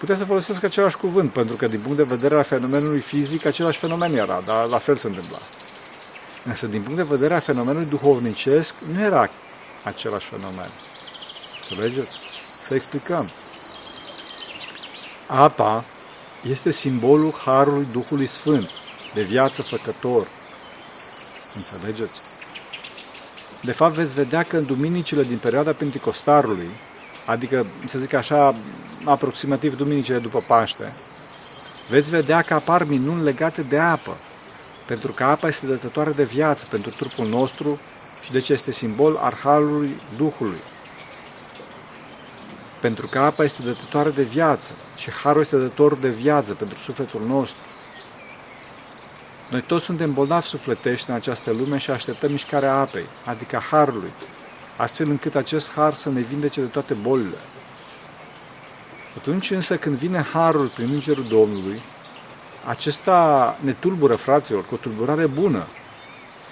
Putea 0.04 0.18
să 0.18 0.24
folosesc 0.24 0.62
același 0.62 0.96
cuvânt, 0.96 1.32
pentru 1.32 1.56
că 1.56 1.66
din 1.66 1.80
punct 1.80 1.96
de 1.96 2.02
vedere 2.02 2.34
al 2.34 2.42
fenomenului 2.42 3.00
fizic, 3.00 3.44
același 3.44 3.78
fenomen 3.78 4.14
era, 4.14 4.40
dar 4.46 4.66
la 4.66 4.78
fel 4.78 4.96
se 4.96 5.06
întâmpla. 5.06 5.38
Însă 6.44 6.66
din 6.66 6.82
punct 6.82 6.96
de 6.96 7.02
vedere 7.02 7.34
al 7.34 7.40
fenomenului 7.40 7.88
duhovnicesc, 7.88 8.74
nu 8.92 9.00
era 9.00 9.30
același 9.82 10.26
fenomen. 10.26 10.70
Înțelegeți? 11.56 12.16
Să 12.62 12.74
explicăm. 12.74 13.30
Apa 15.26 15.84
este 16.42 16.70
simbolul 16.70 17.32
Harului 17.44 17.88
Duhului 17.92 18.26
Sfânt, 18.26 18.68
de 19.14 19.22
viață 19.22 19.62
făcător. 19.62 20.26
Înțelegeți? 21.56 22.20
De 23.62 23.72
fapt, 23.72 23.94
veți 23.94 24.14
vedea 24.14 24.42
că 24.42 24.56
în 24.56 24.66
duminicile 24.66 25.22
din 25.22 25.38
perioada 25.38 25.72
Pentecostarului, 25.72 26.70
adică, 27.24 27.66
să 27.84 27.98
zic 27.98 28.12
așa, 28.12 28.54
aproximativ 29.04 29.76
duminicile 29.76 30.18
după 30.18 30.44
Paște, 30.46 30.92
veți 31.88 32.10
vedea 32.10 32.42
că 32.42 32.54
apar 32.54 32.86
minuni 32.88 33.22
legate 33.22 33.62
de 33.62 33.78
apă, 33.78 34.16
pentru 34.86 35.12
că 35.12 35.24
apa 35.24 35.46
este 35.48 35.66
dătătoare 35.66 36.10
de 36.10 36.24
viață 36.24 36.66
pentru 36.70 36.90
trupul 36.90 37.26
nostru 37.26 37.78
și 38.24 38.32
deci 38.32 38.48
este 38.48 38.70
simbol 38.70 39.16
al 39.16 39.34
Harului 39.42 39.96
Duhului. 40.16 40.60
Pentru 42.80 43.06
că 43.06 43.18
apa 43.18 43.44
este 43.44 43.62
dătătoare 43.62 44.10
de 44.10 44.22
viață 44.22 44.72
și 44.96 45.10
harul 45.10 45.40
este 45.40 45.56
dătător 45.56 45.98
de 45.98 46.08
viață 46.08 46.54
pentru 46.54 46.78
sufletul 46.78 47.20
nostru. 47.26 47.58
Noi 49.50 49.60
toți 49.60 49.84
suntem 49.84 50.12
bolnavi 50.12 50.46
sufletești 50.46 51.10
în 51.10 51.14
această 51.14 51.50
lume 51.50 51.78
și 51.78 51.90
așteptăm 51.90 52.30
mișcarea 52.30 52.74
apei, 52.74 53.04
adică 53.24 53.62
harului, 53.70 54.12
astfel 54.76 55.08
încât 55.08 55.34
acest 55.34 55.70
har 55.72 55.94
să 55.94 56.10
ne 56.10 56.20
vindece 56.20 56.60
de 56.60 56.66
toate 56.66 56.94
bolile. 56.94 57.36
Atunci 59.16 59.50
însă 59.50 59.76
când 59.76 59.96
vine 59.96 60.26
harul 60.32 60.66
prin 60.66 60.90
Îngerul 60.92 61.24
Domnului, 61.28 61.80
acesta 62.66 63.56
ne 63.60 63.72
tulbură, 63.72 64.14
fraților, 64.14 64.64
cu 64.64 64.74
o 64.74 64.76
tulburare 64.76 65.26
bună. 65.26 65.66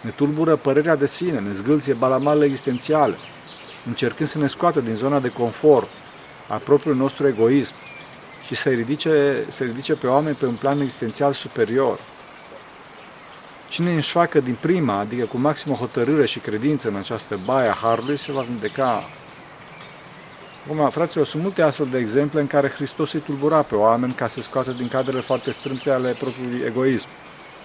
Ne 0.01 0.11
tulbură 0.11 0.57
părerea 0.57 0.97
de 0.97 1.07
sine, 1.07 1.41
ne 1.41 1.53
zgâlție 1.53 1.93
balamalele 1.93 2.45
existențiale, 2.45 3.17
încercând 3.87 4.29
să 4.29 4.39
ne 4.39 4.47
scoată 4.47 4.81
din 4.81 4.95
zona 4.95 5.21
de 5.21 5.29
confort, 5.29 5.89
a 6.49 6.57
propriului 6.57 7.01
nostru 7.01 7.29
egoism 7.29 7.75
și 8.47 8.55
să 8.55 8.69
ridice, 8.69 9.45
să 9.49 9.65
ridice 9.65 9.95
pe 9.95 10.07
oameni 10.07 10.37
pe 10.37 10.47
un 10.47 10.55
plan 10.55 10.81
existențial 10.81 11.33
superior. 11.33 11.99
Cine 13.73 13.95
își 13.95 14.11
facă 14.11 14.41
din 14.41 14.57
prima, 14.61 14.99
adică 14.99 15.25
cu 15.25 15.39
maximă 15.39 15.75
hotărâre 15.75 16.27
și 16.27 16.39
credință 16.39 16.89
în 16.89 16.97
această 16.97 17.39
baie 17.45 17.69
a 17.69 17.73
Harului, 17.73 18.17
se 18.17 18.33
va 18.33 18.41
vindeca. 18.41 19.05
Acum, 20.65 20.91
fraților, 20.91 21.27
sunt 21.27 21.43
multe 21.43 21.63
astfel 21.63 21.87
de 21.91 21.99
exemple 21.99 22.41
în 22.41 22.47
care 22.47 22.69
Hristos 22.69 23.13
îi 23.13 23.21
tulbura 23.21 23.63
pe 23.63 23.75
oameni 23.75 24.13
ca 24.13 24.27
să 24.27 24.41
scoată 24.41 24.71
din 24.71 24.89
cadrele 24.89 25.21
foarte 25.21 25.51
strâmte 25.51 25.91
ale 25.91 26.11
propriului 26.11 26.63
egoism 26.67 27.09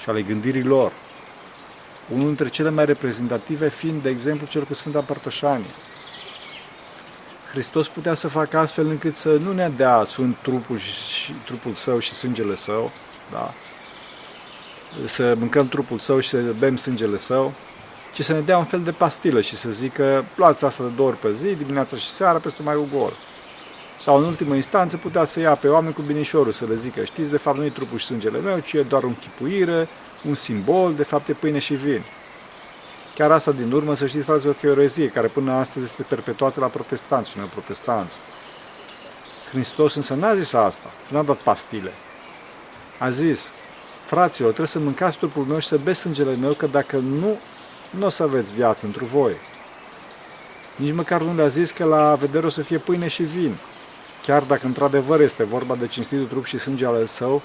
și 0.01 0.09
ale 0.09 0.21
gândirii 0.21 0.63
lor. 0.63 0.91
Unul 2.13 2.25
dintre 2.25 2.49
cele 2.49 2.69
mai 2.69 2.85
reprezentative 2.85 3.69
fiind, 3.69 4.01
de 4.01 4.09
exemplu, 4.09 4.47
cel 4.47 4.63
cu 4.63 4.73
Sfânta 4.73 4.99
Părtășanie. 4.99 5.73
Hristos 7.51 7.87
putea 7.87 8.13
să 8.13 8.27
facă 8.27 8.57
astfel 8.57 8.87
încât 8.87 9.15
să 9.15 9.29
nu 9.29 9.53
ne 9.53 9.69
dea 9.69 10.03
sfânt 10.03 10.37
trupul, 10.41 10.77
și, 10.77 10.91
și, 10.91 11.33
trupul 11.45 11.73
său 11.73 11.99
și 11.99 12.13
sângele 12.13 12.55
său, 12.55 12.91
da? 13.31 13.53
Să 15.05 15.35
mâncăm 15.39 15.67
trupul 15.67 15.99
său 15.99 16.19
și 16.19 16.29
să 16.29 16.37
bem 16.37 16.77
sângele 16.77 17.17
său, 17.17 17.53
ci 18.13 18.23
să 18.23 18.33
ne 18.33 18.39
dea 18.39 18.57
un 18.57 18.63
fel 18.63 18.81
de 18.81 18.91
pastilă 18.91 19.41
și 19.41 19.55
să 19.55 19.69
zică 19.69 20.25
luați 20.35 20.65
asta 20.65 20.83
de 20.83 20.89
două 20.95 21.09
ori 21.09 21.17
pe 21.17 21.31
zi, 21.33 21.55
dimineața 21.55 21.97
și 21.97 22.09
seara, 22.09 22.37
peste 22.37 22.61
mai 22.63 22.75
ugor. 22.75 23.13
Sau 23.99 24.17
în 24.17 24.23
ultimă 24.23 24.55
instanță 24.55 24.97
putea 24.97 25.23
să 25.23 25.39
ia 25.39 25.55
pe 25.55 25.67
oameni 25.67 25.93
cu 25.93 26.01
binișorul 26.01 26.51
să 26.51 26.65
le 26.65 26.75
zică 26.75 27.03
știți, 27.03 27.29
de 27.29 27.37
fapt 27.37 27.57
nu 27.57 27.65
e 27.65 27.69
trupul 27.69 27.97
și 27.97 28.05
sângele 28.05 28.39
meu, 28.39 28.59
ci 28.59 28.73
e 28.73 28.81
doar 28.81 29.03
un 29.03 29.15
chipuire, 29.15 29.87
un 30.27 30.35
simbol, 30.35 30.93
de 30.93 31.03
fapt 31.03 31.27
e 31.27 31.33
pâine 31.33 31.59
și 31.59 31.73
vin. 31.73 32.03
Chiar 33.15 33.31
asta 33.31 33.51
din 33.51 33.71
urmă, 33.71 33.95
să 33.95 34.07
știți, 34.07 34.25
fraților, 34.25 34.55
că 34.59 34.67
e 34.67 34.69
o 34.69 34.71
erezie 34.71 35.07
care 35.07 35.27
până 35.27 35.51
astăzi 35.51 35.85
este 35.85 36.03
perpetuată 36.03 36.59
la 36.59 36.67
protestanți 36.67 37.29
și 37.29 37.37
protestanți. 37.37 38.15
Hristos 39.51 39.95
însă 39.95 40.13
n-a 40.13 40.35
zis 40.35 40.53
asta, 40.53 40.91
nu 41.07 41.17
a 41.17 41.23
dat 41.23 41.37
pastile. 41.37 41.91
A 42.97 43.09
zis, 43.09 43.51
fraților, 44.07 44.47
trebuie 44.47 44.67
să 44.67 44.79
mâncați 44.79 45.17
trupul 45.17 45.43
meu 45.43 45.59
și 45.59 45.67
să 45.67 45.79
beți 45.83 45.99
sângele 45.99 46.35
meu, 46.35 46.53
că 46.53 46.67
dacă 46.67 46.97
nu, 46.97 47.37
nu 47.89 48.05
o 48.05 48.09
să 48.09 48.23
aveți 48.23 48.53
viață 48.53 48.85
într 48.85 49.03
voi. 49.03 49.33
Nici 50.75 50.93
măcar 50.93 51.21
nu 51.21 51.35
le-a 51.35 51.47
zis 51.47 51.71
că 51.71 51.83
la 51.83 52.15
vedere 52.15 52.45
o 52.45 52.49
să 52.49 52.61
fie 52.61 52.77
pâine 52.77 53.07
și 53.07 53.23
vin. 53.23 53.55
Chiar 54.23 54.43
dacă 54.43 54.65
într-adevăr 54.65 55.21
este 55.21 55.43
vorba 55.43 55.75
de 55.75 55.87
cinstitul 55.87 56.25
trup 56.25 56.45
și 56.45 56.57
sânge 56.57 56.85
ale 56.85 57.05
său, 57.05 57.41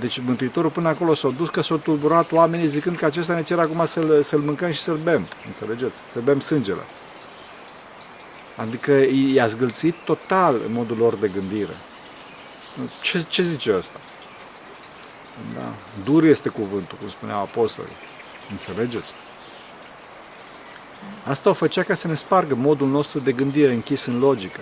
deci 0.00 0.20
Mântuitorul 0.26 0.70
până 0.70 0.88
acolo 0.88 1.14
s-a 1.14 1.28
dus 1.28 1.48
că 1.48 1.60
s-au 1.60 1.76
tulburat 1.76 2.32
oamenii 2.32 2.68
zicând 2.68 2.96
că 2.96 3.04
acesta 3.04 3.34
ne 3.34 3.42
cere 3.42 3.60
acum 3.60 3.86
să-l, 3.86 4.22
să-l 4.22 4.38
mâncăm 4.38 4.70
și 4.70 4.82
să-l 4.82 4.98
bem. 5.02 5.26
Înțelegeți? 5.46 5.94
Să 6.12 6.18
bem 6.24 6.40
sângele. 6.40 6.82
Adică 8.56 8.92
i-a 9.32 9.46
zgâlțit 9.46 9.94
total 10.04 10.54
în 10.66 10.72
modul 10.72 10.96
lor 10.96 11.14
de 11.14 11.28
gândire. 11.28 11.76
Ce, 13.02 13.24
ce 13.28 13.42
zice 13.42 13.72
asta? 13.72 13.98
Da. 15.54 15.74
Dur 16.04 16.24
este 16.24 16.48
cuvântul, 16.48 16.98
cum 16.98 17.08
spuneau 17.08 17.40
apostolii. 17.40 17.96
Înțelegeți? 18.50 19.12
Asta 21.26 21.50
o 21.50 21.52
făcea 21.52 21.82
ca 21.82 21.94
să 21.94 22.08
ne 22.08 22.14
spargă 22.14 22.54
modul 22.54 22.88
nostru 22.88 23.18
de 23.18 23.32
gândire 23.32 23.72
închis 23.72 24.04
în 24.04 24.18
logică. 24.18 24.60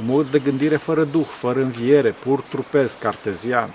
Un 0.00 0.06
mod 0.06 0.30
de 0.30 0.38
gândire 0.38 0.76
fără 0.76 1.04
duh, 1.04 1.24
fără 1.24 1.60
înviere, 1.60 2.10
pur 2.10 2.40
trupesc, 2.40 2.98
cartezian. 2.98 3.74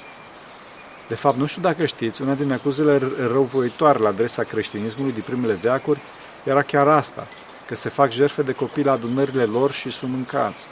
De 1.08 1.16
fapt, 1.16 1.38
nu 1.38 1.46
știu 1.46 1.62
dacă 1.62 1.86
știți, 1.86 2.22
una 2.22 2.34
din 2.34 2.52
acuzele 2.52 3.02
răuvoitoare 3.18 4.00
la 4.00 4.08
adresa 4.08 4.44
creștinismului 4.44 5.14
din 5.14 5.24
primele 5.26 5.54
veacuri 5.54 6.00
era 6.44 6.62
chiar 6.62 6.88
asta, 6.88 7.28
că 7.68 7.76
se 7.76 7.90
fac 7.90 8.12
jertfe 8.12 8.42
de 8.42 8.52
copii 8.52 8.84
la 8.84 8.92
adunările 8.92 9.44
lor 9.44 9.72
și 9.72 9.92
sunt 9.92 10.12
mâncați. 10.12 10.66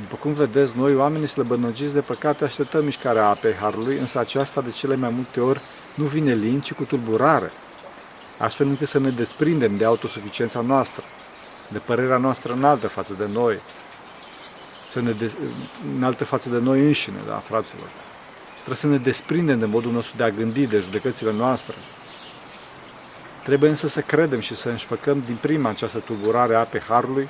După 0.00 0.16
cum 0.20 0.32
vedeți, 0.32 0.76
noi, 0.76 0.94
oamenii 0.94 1.26
slăbănogiți 1.26 1.92
de 1.92 2.00
păcate, 2.00 2.44
așteptăm 2.44 2.84
mișcarea 2.84 3.28
apei 3.28 3.54
Harului, 3.54 3.98
însă 3.98 4.18
aceasta 4.18 4.60
de 4.60 4.70
cele 4.70 4.96
mai 4.96 5.10
multe 5.10 5.40
ori 5.40 5.60
nu 5.94 6.04
vine 6.04 6.34
lin, 6.34 6.60
ci 6.60 6.72
cu 6.72 6.84
tulburare, 6.84 7.50
astfel 8.38 8.66
încât 8.66 8.88
să 8.88 8.98
ne 8.98 9.10
desprindem 9.10 9.76
de 9.76 9.84
autosuficiența 9.84 10.60
noastră, 10.60 11.04
de 11.68 11.78
părerea 11.78 12.16
noastră 12.16 12.52
înaltă 12.52 12.88
față 12.88 13.14
de 13.18 13.26
noi, 13.32 13.60
să 14.88 15.00
ne 15.00 15.10
de, 15.10 15.30
înaltă 15.96 16.24
față 16.24 16.48
de 16.48 16.58
noi 16.58 16.80
înșine, 16.80 17.18
da, 17.26 17.42
fraților. 17.44 17.88
Trebuie 18.54 18.76
să 18.76 18.86
ne 18.86 18.96
desprindem 18.96 19.58
de 19.58 19.66
modul 19.66 19.92
nostru 19.92 20.16
de 20.16 20.22
a 20.22 20.30
gândi, 20.30 20.66
de 20.66 20.78
judecățile 20.78 21.32
noastre. 21.32 21.74
Trebuie 23.44 23.70
însă 23.70 23.86
să 23.86 24.00
credem 24.00 24.40
și 24.40 24.54
să 24.54 24.68
înșfăcăm 24.68 25.22
din 25.26 25.36
prima 25.40 25.68
această 25.68 25.98
tulburare 25.98 26.54
a 26.54 26.58
apei 26.58 26.80
Harului, 26.80 27.28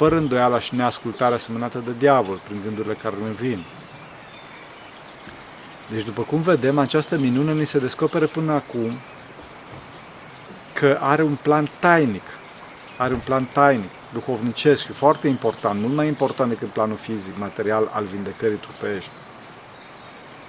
fără 0.00 0.16
îndoiala 0.16 0.58
și 0.58 0.74
neascultarea 0.74 1.36
semănată 1.36 1.82
de 1.84 1.90
diavol 1.98 2.40
prin 2.44 2.60
gândurile 2.64 2.94
care 2.94 3.14
ne 3.24 3.30
vin. 3.30 3.64
Deci, 5.90 6.04
după 6.04 6.22
cum 6.22 6.40
vedem, 6.40 6.78
această 6.78 7.18
minune 7.18 7.52
ni 7.52 7.64
se 7.64 7.78
descoperă 7.78 8.26
până 8.26 8.52
acum 8.52 8.90
că 10.72 10.98
are 11.00 11.22
un 11.22 11.36
plan 11.42 11.68
tainic, 11.78 12.22
are 12.96 13.14
un 13.14 13.20
plan 13.24 13.48
tainic, 13.52 13.90
duhovnicesc, 14.12 14.92
foarte 14.92 15.28
important, 15.28 15.80
mult 15.80 15.94
mai 15.94 16.06
important 16.06 16.50
decât 16.50 16.68
planul 16.68 16.96
fizic, 16.96 17.38
material 17.38 17.90
al 17.92 18.04
vindecării 18.04 18.56
trupești. 18.56 19.10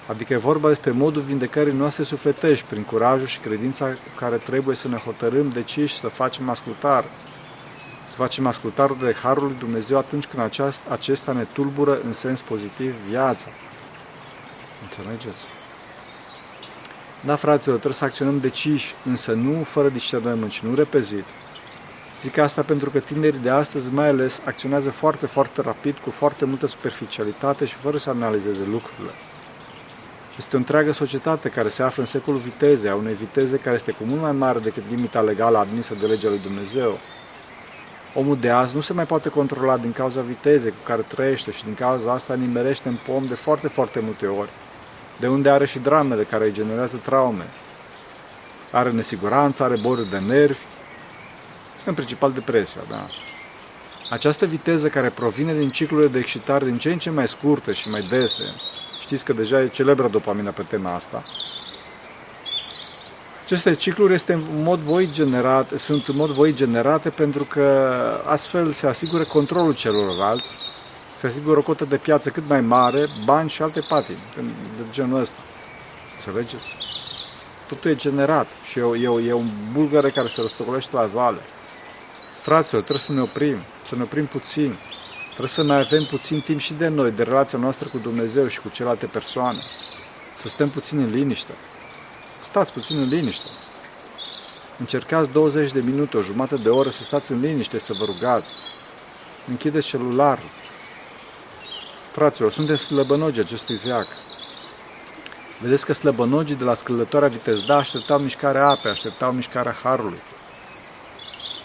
Adică 0.08 0.34
e 0.34 0.38
vorba 0.38 0.68
despre 0.68 0.92
modul 0.92 1.22
vindecării 1.22 1.74
noastre 1.74 2.04
sufletești, 2.04 2.66
prin 2.70 2.84
curajul 2.84 3.28
și 3.28 3.40
credința 3.40 3.86
cu 3.86 4.20
care 4.20 4.36
trebuie 4.36 4.76
să 4.76 4.88
ne 4.88 4.98
hotărâm 4.98 5.50
deciși 5.50 5.98
să 5.98 6.08
facem 6.08 6.50
ascultare. 6.50 7.08
Să 8.22 8.28
facem 8.28 8.48
ascultare 8.48 8.94
de 9.00 9.16
Harul 9.22 9.44
lui 9.44 9.56
Dumnezeu 9.60 9.98
atunci 9.98 10.26
când 10.26 10.70
acesta 10.90 11.32
ne 11.32 11.44
tulbură 11.54 12.00
în 12.06 12.14
sens 12.14 12.42
pozitiv 12.42 12.96
viața. 13.10 13.48
Înțelegeți? 14.84 15.46
Da, 17.26 17.36
fraților, 17.36 17.76
trebuie 17.76 17.98
să 17.98 18.04
acționăm 18.04 18.40
deciși, 18.40 18.96
însă 19.06 19.32
nu 19.32 19.64
fără 19.64 19.90
discernământ 19.90 20.52
și 20.52 20.66
nu 20.66 20.76
repezit. 20.76 21.24
Zic 22.20 22.38
asta 22.38 22.62
pentru 22.62 22.90
că 22.90 23.00
tinerii 23.00 23.40
de 23.40 23.50
astăzi, 23.50 23.92
mai 23.92 24.08
ales, 24.08 24.42
acționează 24.46 24.90
foarte, 24.90 25.26
foarte 25.26 25.62
rapid, 25.62 25.98
cu 25.98 26.10
foarte 26.10 26.46
multă 26.46 26.68
superficialitate 26.68 27.66
și 27.66 27.76
fără 27.76 27.98
să 27.98 28.10
analizeze 28.10 28.64
lucrurile. 28.64 29.12
Este 30.38 30.56
o 30.56 30.60
întreagă 30.60 30.92
societate 30.92 31.50
care 31.50 31.70
se 31.70 31.84
află 31.84 32.02
în 32.02 32.08
secolul 32.08 32.40
vitezei, 32.40 32.90
a 32.90 32.96
unei 32.96 33.14
viteze 33.14 33.58
care 33.58 33.76
este 33.76 33.92
cu 33.92 34.04
mult 34.04 34.22
mai 34.22 34.32
mare 34.32 34.60
decât 34.60 34.84
limita 34.90 35.22
legală 35.22 35.58
admisă 35.58 35.94
de 36.00 36.06
legea 36.06 36.30
lui 36.30 36.40
Dumnezeu. 36.40 36.98
Omul 38.14 38.38
de 38.38 38.50
azi 38.50 38.76
nu 38.76 38.82
se 38.82 38.94
mai 38.94 39.06
poate 39.06 39.30
controla 39.30 39.78
din 39.78 39.92
cauza 39.92 40.22
vitezei 40.22 40.72
cu 40.72 40.84
care 40.86 41.02
trăiește 41.02 41.52
și 41.52 41.64
din 41.64 41.74
cauza 41.74 42.12
asta 42.12 42.34
nimerește 42.34 42.88
în 42.88 42.98
pom 43.08 43.26
de 43.26 43.36
foarte, 43.36 43.68
foarte 43.68 44.00
multe 44.00 44.26
ori, 44.26 44.50
de 45.20 45.28
unde 45.28 45.50
are 45.50 45.66
și 45.66 45.80
dramele 45.80 46.24
care 46.24 46.44
îi 46.44 46.54
generează 46.54 46.98
traume. 46.98 47.48
are 48.72 48.92
nesiguranță, 48.92 49.64
are 49.64 49.78
boluri 49.82 50.10
de 50.10 50.18
nervi, 50.18 50.60
în 51.86 51.94
principal 51.94 52.32
depresia, 52.32 52.82
da. 52.90 53.06
Această 54.10 54.46
viteză 54.46 54.88
care 54.88 55.10
provine 55.10 55.54
din 55.54 55.70
ciclurile 55.70 56.08
de 56.08 56.20
excitare 56.20 56.66
din 56.66 56.78
ce 56.78 56.92
în 56.92 56.98
ce 56.98 57.10
mai 57.10 57.28
scurte 57.28 57.74
și 57.74 57.90
mai 57.90 58.02
dese, 58.10 58.44
știți 59.02 59.26
că 59.26 59.34
deja 59.34 59.62
e 59.62 59.68
celebră 59.68 60.08
dopamina 60.08 60.50
pe 60.50 60.62
tema 60.70 60.94
asta, 60.94 61.24
aceste 63.52 63.74
cicluri 63.74 64.14
este 64.14 64.34
în 64.34 64.64
mod 64.64 64.80
voi 64.80 65.10
generat, 65.12 65.72
sunt 65.78 66.08
în 66.08 66.16
mod 66.16 66.30
voi 66.30 66.54
generate 66.54 67.10
pentru 67.10 67.44
că 67.44 67.92
astfel 68.26 68.72
se 68.72 68.88
asigură 68.88 69.24
controlul 69.24 69.76
celorlalți, 69.76 70.56
se 71.18 71.28
asigură 71.28 71.60
o 71.60 71.62
cotă 71.62 71.86
de 71.86 71.98
piață 71.98 72.30
cât 72.30 72.44
mai 72.48 72.62
mare, 72.62 73.08
bani 73.26 73.50
și 73.50 73.62
alte 73.62 73.80
patini 73.80 74.18
de 74.78 74.84
genul 74.92 75.20
ăsta. 75.20 75.40
Înțelegeți? 76.14 76.76
Totul 77.68 77.92
e 77.92 77.96
generat 77.96 78.48
și 78.70 78.80
e, 78.80 78.82
e, 78.82 79.28
e 79.28 79.34
un 79.34 79.50
bulgăre 79.72 80.10
care 80.10 80.28
se 80.28 80.42
rostogolește 80.42 80.96
la 80.96 81.06
vale. 81.14 81.40
Fraților, 82.42 82.82
trebuie 82.82 83.04
să 83.06 83.12
ne 83.12 83.22
oprim, 83.22 83.58
să 83.88 83.96
ne 83.96 84.02
oprim 84.02 84.26
puțin. 84.26 84.76
Trebuie 85.28 85.50
să 85.50 85.64
mai 85.64 85.80
avem 85.80 86.06
puțin 86.10 86.42
timp 86.42 86.60
și 86.60 86.74
de 86.74 86.88
noi, 86.88 87.12
de 87.12 87.24
relația 87.24 87.60
noastră 87.60 87.88
cu 87.88 87.98
Dumnezeu 87.98 88.48
și 88.48 88.62
cu 88.62 88.70
celelalte 88.70 89.06
persoane. 89.06 89.60
Să 90.36 90.48
stăm 90.48 90.70
puțin 90.70 90.98
în 90.98 91.10
liniște. 91.10 91.54
Stați 92.42 92.72
puțin 92.72 92.98
în 92.98 93.08
liniște. 93.08 93.46
Încercați 94.80 95.30
20 95.30 95.72
de 95.72 95.80
minute, 95.80 96.18
o 96.18 96.22
jumătate 96.22 96.62
de 96.62 96.70
oră 96.70 96.90
să 96.90 97.04
stați 97.04 97.32
în 97.32 97.40
liniște, 97.40 97.80
să 97.80 97.94
vă 97.94 98.06
rugați. 98.06 98.56
Închideți 99.48 99.88
celularul. 99.88 100.50
Fraților, 102.12 102.52
suntem 102.52 102.76
slăbănogi 102.76 103.40
acestui 103.40 103.76
veac. 103.76 104.08
Vedeți 105.62 105.86
că 105.86 105.94
slăbănogii 105.94 106.56
de 106.56 106.64
la 106.64 106.74
scăldătoarea 106.74 107.30
vitezda 107.30 107.76
așteptau 107.76 108.20
mișcarea 108.20 108.68
apei, 108.68 108.92
așteptau 108.92 109.32
mișcarea 109.32 109.76
harului. 109.84 110.20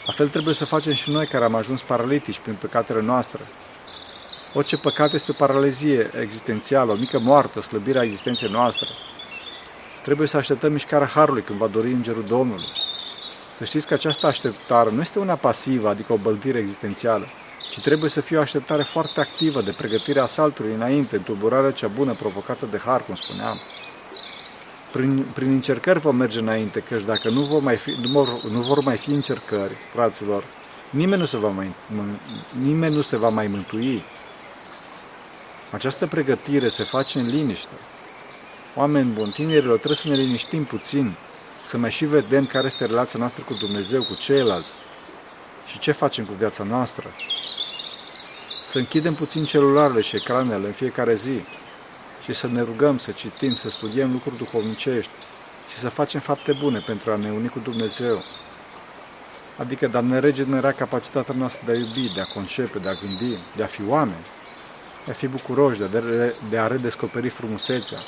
La 0.07 0.13
fel 0.13 0.29
trebuie 0.29 0.55
să 0.55 0.65
facem 0.65 0.93
și 0.93 1.11
noi 1.11 1.27
care 1.27 1.45
am 1.45 1.55
ajuns 1.55 1.83
paralitici 1.83 2.39
prin 2.39 2.55
păcatele 2.61 3.01
noastre. 3.01 3.43
Orice 4.55 4.77
păcat 4.77 5.13
este 5.13 5.31
o 5.31 5.35
paralezie 5.35 6.11
existențială, 6.21 6.93
o 6.93 6.95
mică 6.95 7.19
moartă, 7.19 7.59
o 7.59 7.63
slăbire 7.63 7.99
a 7.99 8.03
existenței 8.03 8.49
noastre. 8.51 8.89
Trebuie 10.07 10.29
să 10.29 10.37
așteptăm 10.37 10.73
mișcarea 10.73 11.07
Harului 11.07 11.43
când 11.43 11.59
va 11.59 11.67
dori 11.67 11.93
Îngerul 11.93 12.25
Domnului. 12.29 12.67
Să 13.59 13.65
știți 13.65 13.87
că 13.87 13.95
această 13.95 14.27
așteptare 14.27 14.91
nu 14.91 15.01
este 15.01 15.19
una 15.19 15.35
pasivă, 15.35 15.89
adică 15.89 16.13
o 16.13 16.17
băltire 16.17 16.59
existențială, 16.59 17.27
ci 17.71 17.81
trebuie 17.81 18.11
să 18.11 18.21
fie 18.21 18.37
o 18.37 18.41
așteptare 18.41 18.83
foarte 18.83 19.21
activă 19.21 19.63
de 19.63 19.75
pregătire 19.77 20.21
a 20.21 20.27
saltului 20.27 20.75
înainte, 20.75 21.17
în 21.17 21.23
tulburarea 21.23 21.71
cea 21.71 21.87
bună 21.87 22.13
provocată 22.13 22.67
de 22.71 22.81
Har, 22.85 23.05
cum 23.05 23.15
spuneam. 23.15 23.59
Prin, 24.93 25.27
prin 25.35 25.53
încercări 25.53 25.99
vom 25.99 26.17
merge 26.17 26.39
înainte, 26.39 26.81
căci 26.81 27.03
dacă 27.03 27.29
nu 27.29 27.41
vor 27.41 27.63
mai 27.63 27.77
fi, 27.77 27.91
nu 28.03 28.09
vor, 28.09 28.43
nu 28.51 28.61
vor 28.61 28.81
mai 28.81 28.97
fi 28.97 29.11
încercări, 29.11 29.77
fraților, 29.93 30.45
nimeni 30.91 31.21
nu 31.21 31.27
se 31.27 31.37
va 31.37 31.49
mai, 31.49 31.75
nimeni 32.61 32.95
nu 32.95 33.03
se 33.03 33.17
va 33.17 33.29
mai 33.29 33.47
mântui. 33.47 34.03
Această 35.71 36.07
pregătire 36.07 36.69
se 36.69 36.83
face 36.83 37.19
în 37.19 37.27
liniște. 37.29 37.75
Oameni 38.79 39.11
buni, 39.11 39.33
tinerilor, 39.33 39.77
trebuie 39.77 39.97
să 39.97 40.09
ne 40.09 40.15
liniștim 40.15 40.65
puțin, 40.65 41.15
să 41.63 41.79
mai 41.79 41.91
și 41.91 42.05
vedem 42.05 42.47
care 42.47 42.67
este 42.67 42.85
relația 42.85 43.19
noastră 43.19 43.43
cu 43.43 43.55
Dumnezeu, 43.55 44.03
cu 44.03 44.15
ceilalți 44.15 44.73
și 45.67 45.79
ce 45.79 45.93
facem 45.93 46.25
cu 46.25 46.33
viața 46.33 46.65
noastră. 46.65 47.15
Să 48.65 48.79
închidem 48.79 49.15
puțin 49.15 49.45
celularele 49.45 50.01
și 50.01 50.17
ecranele 50.17 50.67
în 50.67 50.73
fiecare 50.73 51.15
zi 51.15 51.41
și 52.25 52.33
să 52.33 52.47
ne 52.47 52.63
rugăm, 52.63 52.99
să 52.99 53.11
citim, 53.11 53.55
să 53.55 53.71
studiem 53.71 54.11
lucruri 54.13 54.37
duhovnicești 54.37 55.13
și 55.71 55.77
să 55.77 55.89
facem 55.89 56.21
fapte 56.21 56.53
bune 56.53 56.79
pentru 56.79 57.11
a 57.11 57.17
ne 57.17 57.31
uni 57.31 57.49
cu 57.49 57.59
Dumnezeu. 57.59 58.23
Adică 59.57 59.87
de 59.87 59.97
a 59.97 60.01
ne 60.01 60.19
regenera 60.19 60.73
capacitatea 60.73 61.35
noastră 61.39 61.63
de 61.67 61.73
a 61.73 61.77
iubi, 61.77 62.13
de 62.15 62.21
a 62.21 62.25
concepe, 62.25 62.79
de 62.79 62.89
a 62.89 62.95
gândi, 62.95 63.39
de 63.57 63.63
a 63.63 63.67
fi 63.67 63.83
oameni, 63.89 64.27
de 65.05 65.11
a 65.11 65.15
fi 65.15 65.27
bucuroși, 65.27 65.81
de 66.51 66.59
a 66.59 66.67
redescoperi 66.67 67.29
frumusețea, 67.29 67.99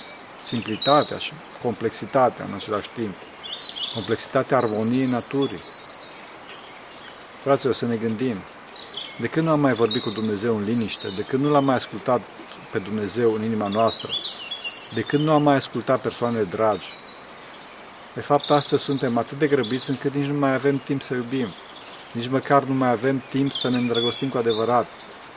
simplitatea 0.42 1.18
și 1.18 1.32
complexitatea 1.62 2.44
în 2.44 2.54
același 2.54 2.88
timp. 2.94 3.14
Complexitatea 3.94 4.56
armoniei 4.56 5.06
naturii. 5.06 5.62
Fraților, 7.42 7.74
să 7.74 7.86
ne 7.86 7.96
gândim. 7.96 8.36
De 9.20 9.26
când 9.26 9.46
nu 9.46 9.52
am 9.52 9.60
mai 9.60 9.72
vorbit 9.72 10.02
cu 10.02 10.10
Dumnezeu 10.10 10.56
în 10.56 10.64
liniște, 10.64 11.08
de 11.16 11.22
când 11.22 11.42
nu 11.42 11.50
l-am 11.50 11.64
mai 11.64 11.74
ascultat 11.74 12.20
pe 12.72 12.78
Dumnezeu 12.78 13.34
în 13.34 13.44
inima 13.44 13.68
noastră, 13.68 14.10
de 14.94 15.00
când 15.00 15.24
nu 15.24 15.32
am 15.32 15.42
mai 15.42 15.54
ascultat 15.54 16.00
persoane 16.00 16.42
dragi, 16.42 16.92
de 18.18 18.24
fapt, 18.24 18.50
astăzi 18.50 18.82
suntem 18.82 19.18
atât 19.18 19.38
de 19.38 19.46
grăbiți 19.46 19.90
încât 19.90 20.14
nici 20.14 20.26
nu 20.26 20.38
mai 20.38 20.54
avem 20.54 20.78
timp 20.78 21.02
să 21.02 21.14
iubim. 21.14 21.48
Nici 22.12 22.28
măcar 22.28 22.62
nu 22.62 22.74
mai 22.74 22.90
avem 22.90 23.22
timp 23.30 23.52
să 23.52 23.68
ne 23.68 23.76
îndrăgostim 23.76 24.28
cu 24.28 24.38
adevărat. 24.38 24.86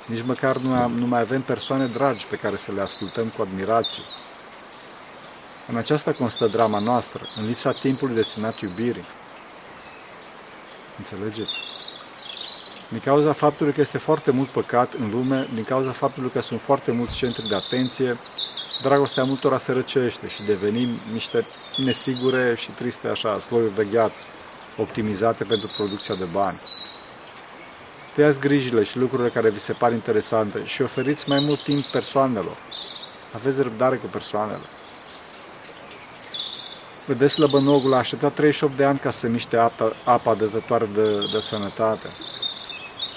Nici 0.06 0.24
măcar 0.26 0.58
nu, 0.58 0.88
nu 0.88 1.06
mai 1.06 1.20
avem 1.20 1.42
persoane 1.42 1.86
dragi 1.86 2.26
pe 2.26 2.36
care 2.36 2.58
să 2.58 2.72
le 2.72 2.82
ascultăm 2.82 3.28
cu 3.36 3.42
admirație. 3.42 4.02
În 5.67 5.76
aceasta 5.78 6.12
constă 6.12 6.47
drama 6.47 6.80
noastră, 6.80 7.30
în 7.36 7.45
lipsa 7.45 7.71
timpului 7.71 8.15
destinat 8.15 8.60
iubirii. 8.60 9.06
Înțelegeți? 10.97 11.60
Din 12.89 13.00
cauza 13.00 13.32
faptului 13.32 13.74
că 13.74 13.82
este 13.82 13.97
foarte 13.97 14.32
mult 14.32 14.47
păcat 14.47 14.93
în 14.93 15.10
lume, 15.10 15.47
din 15.54 15.63
cauza 15.63 15.91
faptului 15.91 16.30
că 16.30 16.41
sunt 16.41 16.62
foarte 16.62 16.91
mulți 16.91 17.15
centri 17.15 17.47
de 17.47 17.56
atenție, 17.56 18.17
dragostea 18.82 19.24
multora 19.24 19.58
se 19.58 19.71
răcește 19.71 20.28
și 20.28 20.43
devenim 20.43 20.89
niște 21.13 21.45
nesigure 21.78 22.56
și 22.58 22.69
triste 22.69 23.08
așa, 23.08 23.39
sloiuri 23.39 23.76
de 23.76 23.88
gheață, 23.91 24.21
optimizate 24.78 25.43
pentru 25.43 25.71
producția 25.78 26.15
de 26.15 26.26
bani. 26.32 26.60
Tăiați 28.15 28.39
grijile 28.39 28.84
și 28.84 28.97
lucrurile 28.97 29.30
care 29.30 29.50
vi 29.50 29.60
se 29.60 29.74
par 29.74 29.91
interesante 29.91 30.65
și 30.65 30.82
oferiți 30.82 31.30
mai 31.30 31.39
mult 31.39 31.63
timp 31.63 31.86
persoanelor. 31.86 32.58
Aveți 33.36 33.62
răbdare 33.62 33.95
cu 33.95 34.06
persoanele. 34.06 34.65
Vedeți, 37.08 37.40
Lăbănogul 37.40 37.94
a 37.94 37.98
așteptat 37.98 38.34
38 38.34 38.78
de 38.78 38.84
ani 38.84 39.00
ca 39.00 39.10
să 39.10 39.28
miște 39.28 39.58
apa, 39.58 39.94
apa 40.04 40.34
dătătoare 40.34 40.90
de, 40.94 41.18
de 41.34 41.40
sănătate. 41.40 42.08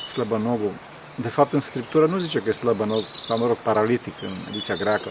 Slăbănogul. 0.06 0.70
De 1.16 1.28
fapt, 1.28 1.52
în 1.52 1.60
Scriptură 1.60 2.06
nu 2.06 2.18
zice 2.18 2.38
că 2.38 2.48
e 2.48 2.52
slăbănog, 2.52 3.04
sau 3.22 3.38
mă 3.38 3.46
rog, 3.46 3.56
paralitic 3.56 4.22
în 4.22 4.32
ediția 4.48 4.74
greacă. 4.74 5.08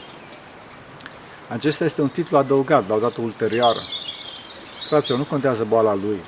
Acesta 1.50 1.84
este 1.84 2.02
un 2.02 2.10
titlu 2.10 2.38
adăugat 2.38 2.88
la 2.88 2.96
o 2.96 3.00
dată 3.00 3.22
ulterioară. 3.22 3.80
Fraților, 4.88 5.18
nu 5.18 5.24
contează 5.24 5.64
boala 5.64 5.94
lui. 5.94 6.20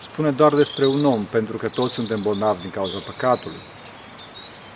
Spune 0.00 0.30
doar 0.30 0.54
despre 0.54 0.86
un 0.86 1.04
om, 1.04 1.24
pentru 1.24 1.56
că 1.56 1.68
toți 1.68 1.94
suntem 1.94 2.22
bolnavi 2.22 2.60
din 2.60 2.70
cauza 2.70 2.98
păcatului. 3.06 3.60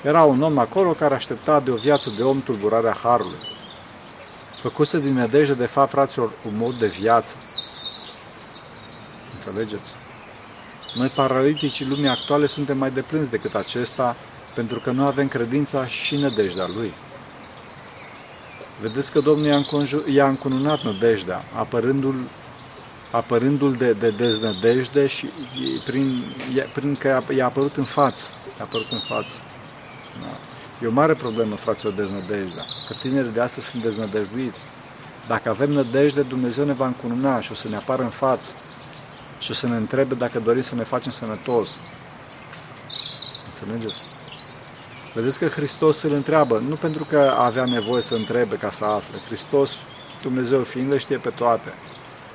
Era 0.02 0.22
un 0.22 0.42
om 0.42 0.58
acolo 0.58 0.90
care 0.90 1.14
aștepta 1.14 1.60
de 1.60 1.70
o 1.70 1.74
viață 1.74 2.12
de 2.16 2.22
om 2.22 2.40
tulburarea 2.40 2.96
Harului 3.02 3.53
făcuse 4.68 5.00
din 5.00 5.12
nădejde, 5.12 5.54
de 5.54 5.66
fapt, 5.66 5.90
fraților, 5.90 6.32
un 6.46 6.56
mod 6.56 6.74
de 6.74 6.86
viață. 6.86 7.36
Înțelegeți? 9.32 9.92
Noi, 10.94 11.08
paraliticii 11.08 11.86
lumii 11.86 12.08
actuale, 12.08 12.46
suntem 12.46 12.78
mai 12.78 12.90
deplânsi 12.90 13.30
decât 13.30 13.54
acesta, 13.54 14.16
pentru 14.54 14.78
că 14.78 14.90
nu 14.90 15.04
avem 15.04 15.28
credința 15.28 15.86
și 15.86 16.16
nădejdea 16.16 16.66
Lui. 16.76 16.92
Vedeți 18.80 19.12
că 19.12 19.20
Domnul 19.20 19.46
i-a, 19.46 19.56
înconjur, 19.56 20.08
i-a 20.08 20.26
încununat 20.26 20.82
nădejdea, 20.82 21.44
apărându-l, 21.56 22.28
apărându-l 23.10 23.74
de, 23.74 23.92
de 23.92 24.10
deznădejde 24.10 25.06
și 25.06 25.28
prin, 25.86 26.24
prin 26.74 26.96
că 26.96 27.22
i-a 27.36 27.44
apărut 27.44 27.76
în 27.76 27.84
față. 27.84 28.28
I-a 28.58 28.64
apărut 28.64 28.90
în 28.90 29.00
față. 29.08 29.34
Da. 30.20 30.53
E 30.84 30.86
o 30.86 30.90
mare 30.90 31.14
problemă, 31.14 31.56
fraților, 31.56 31.92
deznădejdea. 31.92 32.64
Că 32.88 32.94
tinerii 33.00 33.32
de 33.32 33.40
astăzi 33.40 33.66
sunt 33.66 33.82
deznădejduiți. 33.82 34.64
Dacă 35.28 35.48
avem 35.48 35.70
nădejde, 35.70 36.22
Dumnezeu 36.22 36.64
ne 36.64 36.72
va 36.72 36.86
încununa 36.86 37.40
și 37.40 37.52
o 37.52 37.54
să 37.54 37.68
ne 37.68 37.76
apară 37.76 38.02
în 38.02 38.08
față 38.08 38.52
și 39.38 39.50
o 39.50 39.54
să 39.54 39.66
ne 39.66 39.76
întrebe 39.76 40.14
dacă 40.14 40.38
dorim 40.38 40.62
să 40.62 40.74
ne 40.74 40.82
facem 40.82 41.12
sănătos. 41.12 41.68
Înțelegeți? 43.46 44.02
Vedeți 45.14 45.38
că 45.38 45.46
Hristos 45.46 46.02
îl 46.02 46.12
întreabă, 46.12 46.62
nu 46.68 46.74
pentru 46.74 47.04
că 47.04 47.34
avea 47.38 47.64
nevoie 47.64 48.02
să 48.02 48.14
întrebe 48.14 48.56
ca 48.56 48.70
să 48.70 48.84
afle. 48.84 49.18
Hristos, 49.26 49.70
Dumnezeu 50.22 50.60
fiind, 50.60 50.90
le 50.90 50.98
știe 50.98 51.16
pe 51.16 51.30
toate. 51.30 51.72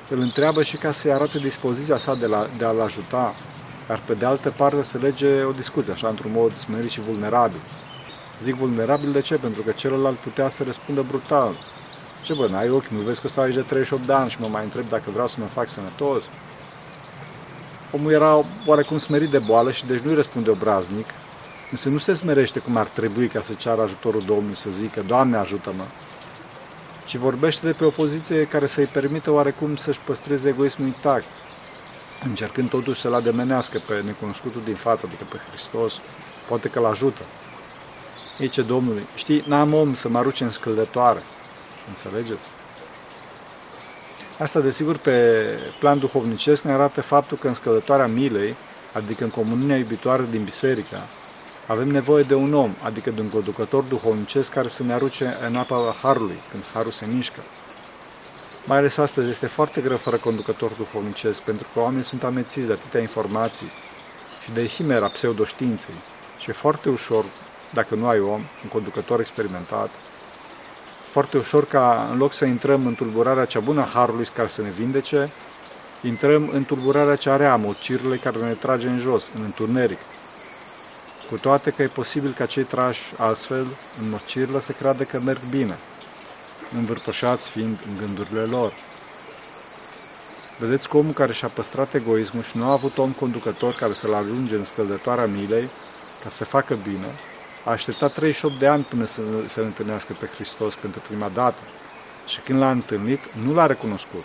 Îl 0.08 0.20
întreabă 0.20 0.62
și 0.62 0.76
ca 0.76 0.92
să-i 0.92 1.12
arate 1.12 1.38
dispoziția 1.38 1.96
sa 1.96 2.14
de, 2.14 2.26
la, 2.26 2.46
de 2.58 2.64
a-l 2.64 2.80
ajuta, 2.80 3.34
dar 3.86 4.00
pe 4.06 4.14
de 4.14 4.24
altă 4.24 4.54
parte 4.56 4.82
să 4.82 4.98
lege 4.98 5.42
o 5.42 5.50
discuție, 5.50 5.92
așa, 5.92 6.08
într-un 6.08 6.30
mod 6.34 6.56
smerit 6.56 6.90
și 6.90 7.00
vulnerabil. 7.00 7.60
Zic 8.42 8.54
vulnerabil 8.54 9.12
de 9.12 9.20
ce? 9.20 9.36
Pentru 9.36 9.62
că 9.62 9.70
celălalt 9.70 10.16
putea 10.16 10.48
să 10.48 10.62
răspundă 10.62 11.04
brutal. 11.08 11.54
Ce 12.22 12.34
bă, 12.34 12.46
n-ai 12.50 12.70
ochi, 12.70 12.86
nu 12.86 13.00
vezi 13.00 13.20
că 13.20 13.28
stau 13.28 13.44
aici 13.44 13.54
de 13.54 13.60
38 13.60 14.06
de 14.06 14.12
ani 14.12 14.30
și 14.30 14.40
mă 14.40 14.46
mai 14.46 14.64
întreb 14.64 14.88
dacă 14.88 15.10
vreau 15.10 15.28
să 15.28 15.36
mă 15.38 15.46
fac 15.46 15.68
sănătos? 15.68 16.22
Omul 17.92 18.12
era 18.12 18.44
oarecum 18.66 18.98
smerit 18.98 19.30
de 19.30 19.38
boală 19.38 19.70
și 19.72 19.86
deci 19.86 20.00
nu-i 20.00 20.14
răspunde 20.14 20.50
obraznic, 20.50 21.06
însă 21.70 21.88
nu 21.88 21.98
se 21.98 22.14
smerește 22.14 22.58
cum 22.58 22.76
ar 22.76 22.86
trebui 22.86 23.28
ca 23.28 23.40
să 23.40 23.54
ceară 23.54 23.82
ajutorul 23.82 24.22
Domnului 24.26 24.56
să 24.56 24.70
zică, 24.70 25.04
Doamne 25.06 25.36
ajută-mă, 25.36 25.84
ci 27.06 27.16
vorbește 27.16 27.66
de 27.66 27.72
pe 27.72 27.84
o 27.84 27.90
poziție 27.90 28.44
care 28.44 28.66
să-i 28.66 28.86
permită 28.86 29.30
oarecum 29.30 29.76
să-și 29.76 30.00
păstreze 30.00 30.48
egoismul 30.48 30.86
intact, 30.86 31.24
încercând 32.24 32.68
totuși 32.68 33.00
să-l 33.00 33.14
ademenească 33.14 33.78
pe 33.86 34.02
necunoscutul 34.04 34.60
din 34.64 34.74
față, 34.74 35.06
adică 35.06 35.24
pe 35.30 35.36
Hristos, 35.50 36.00
poate 36.48 36.68
că-l 36.68 36.84
ajută. 36.84 37.22
Ei 38.40 38.48
ce 38.48 38.62
Domnului, 38.62 39.06
știi, 39.16 39.44
n-am 39.46 39.74
om 39.74 39.94
să 39.94 40.08
mă 40.08 40.18
arunce 40.18 40.44
în 40.44 40.50
scăldătoare. 40.50 41.20
Înțelegeți? 41.88 42.42
Asta, 44.38 44.60
desigur, 44.60 44.96
pe 44.96 45.36
plan 45.78 45.98
duhovnicesc 45.98 46.62
ne 46.62 46.72
arată 46.72 47.00
faptul 47.00 47.36
că 47.36 47.48
în 47.48 47.54
scăldătoarea 47.54 48.06
milei, 48.06 48.54
adică 48.92 49.24
în 49.24 49.30
comunia 49.30 49.76
iubitoare 49.76 50.26
din 50.30 50.44
biserică, 50.44 51.00
avem 51.66 51.88
nevoie 51.88 52.22
de 52.22 52.34
un 52.34 52.54
om, 52.54 52.74
adică 52.84 53.10
de 53.10 53.20
un 53.20 53.28
conducător 53.28 53.82
duhovnicesc 53.82 54.52
care 54.52 54.68
să 54.68 54.82
ne 54.82 54.92
aruce 54.92 55.36
în 55.40 55.56
apa 55.56 55.94
Harului, 56.02 56.38
când 56.50 56.62
Harul 56.74 56.90
se 56.92 57.06
mișcă. 57.06 57.40
Mai 58.66 58.78
ales 58.78 58.96
astăzi 58.96 59.28
este 59.28 59.46
foarte 59.46 59.80
greu 59.80 59.96
fără 59.96 60.16
conducător 60.16 60.70
duhovnicesc, 60.70 61.42
pentru 61.42 61.66
că 61.74 61.80
oamenii 61.80 62.04
sunt 62.04 62.24
amețiți 62.24 62.66
de 62.66 62.72
atâtea 62.72 63.00
informații 63.00 63.70
și 64.44 64.52
de 64.52 64.66
himera 64.66 65.08
pseudoștiinței. 65.08 65.94
Și 66.38 66.50
e 66.50 66.52
foarte 66.52 66.88
ușor, 66.88 67.24
dacă 67.72 67.94
nu 67.94 68.06
ai 68.06 68.18
om, 68.18 68.40
un 68.62 68.68
conducător 68.72 69.20
experimentat, 69.20 69.90
foarte 71.10 71.38
ușor 71.38 71.66
ca 71.66 72.08
în 72.12 72.18
loc 72.18 72.32
să 72.32 72.44
intrăm 72.44 72.86
în 72.86 72.94
tulburarea 72.94 73.44
cea 73.44 73.60
bună 73.60 73.80
a 73.80 73.90
Harului 73.92 74.26
care 74.34 74.48
să 74.48 74.62
ne 74.62 74.70
vindece, 74.70 75.24
intrăm 76.02 76.48
în 76.52 76.64
tulburarea 76.64 77.16
cea 77.16 77.36
rea 77.36 77.52
a 77.52 77.56
mocirului 77.56 78.18
care 78.18 78.36
ne 78.36 78.52
trage 78.52 78.88
în 78.88 78.98
jos, 78.98 79.30
în 79.34 79.42
întuneric. 79.42 79.98
Cu 81.30 81.36
toate 81.36 81.70
că 81.70 81.82
e 81.82 81.86
posibil 81.86 82.32
ca 82.32 82.46
cei 82.46 82.62
trași 82.62 83.02
astfel, 83.16 83.66
în 84.00 84.08
mocirlă, 84.08 84.60
să 84.60 84.72
creadă 84.72 85.04
că 85.04 85.20
merg 85.24 85.40
bine, 85.50 85.78
învârtoșați 86.74 87.50
fiind 87.50 87.78
în 87.86 87.96
gândurile 87.96 88.42
lor. 88.42 88.72
Vedeți 90.58 90.88
că 90.88 90.96
omul 90.96 91.12
care 91.12 91.32
și-a 91.32 91.48
păstrat 91.48 91.94
egoismul 91.94 92.42
și 92.42 92.56
nu 92.56 92.64
a 92.64 92.72
avut 92.72 92.98
om 92.98 93.12
conducător 93.12 93.74
care 93.74 93.92
să-l 93.92 94.14
ajunge 94.14 94.56
în 94.56 94.64
scăldătoarea 94.64 95.26
milei, 95.26 95.70
ca 96.22 96.28
să 96.28 96.44
facă 96.44 96.74
bine, 96.74 97.14
a 97.64 97.70
așteptat 97.70 98.12
38 98.12 98.58
de 98.58 98.66
ani 98.66 98.82
până 98.82 99.04
să 99.04 99.22
se 99.48 99.60
întâlnească 99.60 100.16
pe 100.20 100.26
Hristos 100.26 100.74
pentru 100.74 101.00
prima 101.08 101.30
dată. 101.34 101.60
Și 102.26 102.40
când 102.40 102.58
l-a 102.58 102.70
întâlnit, 102.70 103.20
nu 103.34 103.54
l-a 103.54 103.66
recunoscut. 103.66 104.24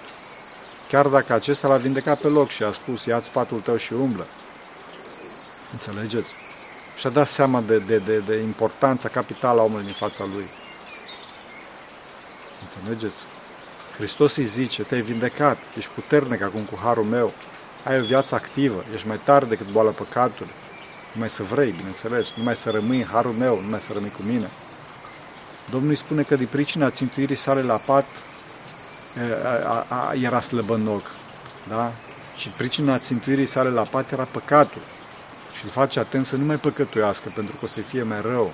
Chiar 0.87 1.07
dacă 1.07 1.33
acesta 1.33 1.67
l-a 1.67 1.75
vindecat 1.75 2.19
pe 2.19 2.27
loc 2.27 2.49
și 2.49 2.63
a 2.63 2.71
spus, 2.71 3.05
ia-ți 3.05 3.31
patul 3.31 3.59
tău 3.59 3.77
și 3.77 3.93
umblă. 3.93 4.27
Înțelegeți? 5.71 6.33
Și-a 6.97 7.09
dat 7.09 7.27
seama 7.27 7.61
de, 7.61 7.79
de, 7.79 7.97
de, 7.97 8.17
de 8.17 8.35
importanța 8.35 9.09
capitală 9.09 9.59
a 9.59 9.63
omului 9.63 9.85
din 9.85 9.93
fața 9.93 10.23
lui. 10.23 10.45
Înțelegeți? 12.63 13.25
Hristos 13.95 14.35
îi 14.35 14.45
zice, 14.45 14.83
te-ai 14.83 15.01
vindecat, 15.01 15.57
ești 15.75 15.93
puternic 15.93 16.41
acum 16.41 16.61
cu 16.61 16.79
harul 16.83 17.03
meu, 17.03 17.33
ai 17.83 17.99
o 17.99 18.03
viață 18.03 18.35
activă, 18.35 18.83
ești 18.93 19.07
mai 19.07 19.17
tare 19.17 19.45
decât 19.45 19.71
boala 19.71 19.91
păcatului, 19.91 20.51
numai 21.15 21.29
să 21.29 21.43
vrei, 21.43 21.71
bineînțeles, 21.71 22.33
numai 22.37 22.55
să 22.55 22.69
rămâi 22.69 22.97
în 22.97 23.05
harul 23.11 23.31
meu, 23.31 23.59
numai 23.61 23.79
să 23.79 23.93
rămâi 23.93 24.09
cu 24.09 24.21
mine. 24.21 24.49
Domnul 25.69 25.89
îi 25.89 25.95
spune 25.95 26.21
că 26.21 26.35
din 26.35 26.47
pricina 26.47 26.89
țintuirii 26.89 27.35
sale 27.35 27.61
la 27.61 27.77
pat 27.85 28.05
a, 29.43 29.49
a, 29.49 29.85
a, 29.89 30.13
era 30.13 30.39
slăbănoc, 30.39 31.11
da? 31.67 31.89
Și 32.35 32.49
pricina 32.57 32.99
țintuirii 32.99 33.45
sale 33.45 33.69
la 33.69 33.81
pat 33.81 34.11
era 34.11 34.23
păcatul. 34.23 34.81
Și 35.53 35.63
îl 35.63 35.69
face 35.69 35.99
atent 35.99 36.25
să 36.25 36.35
nu 36.35 36.45
mai 36.45 36.57
păcătuiască, 36.57 37.31
pentru 37.35 37.55
că 37.59 37.65
o 37.65 37.67
să 37.67 37.81
fie 37.81 38.03
mai 38.03 38.21
rău. 38.21 38.53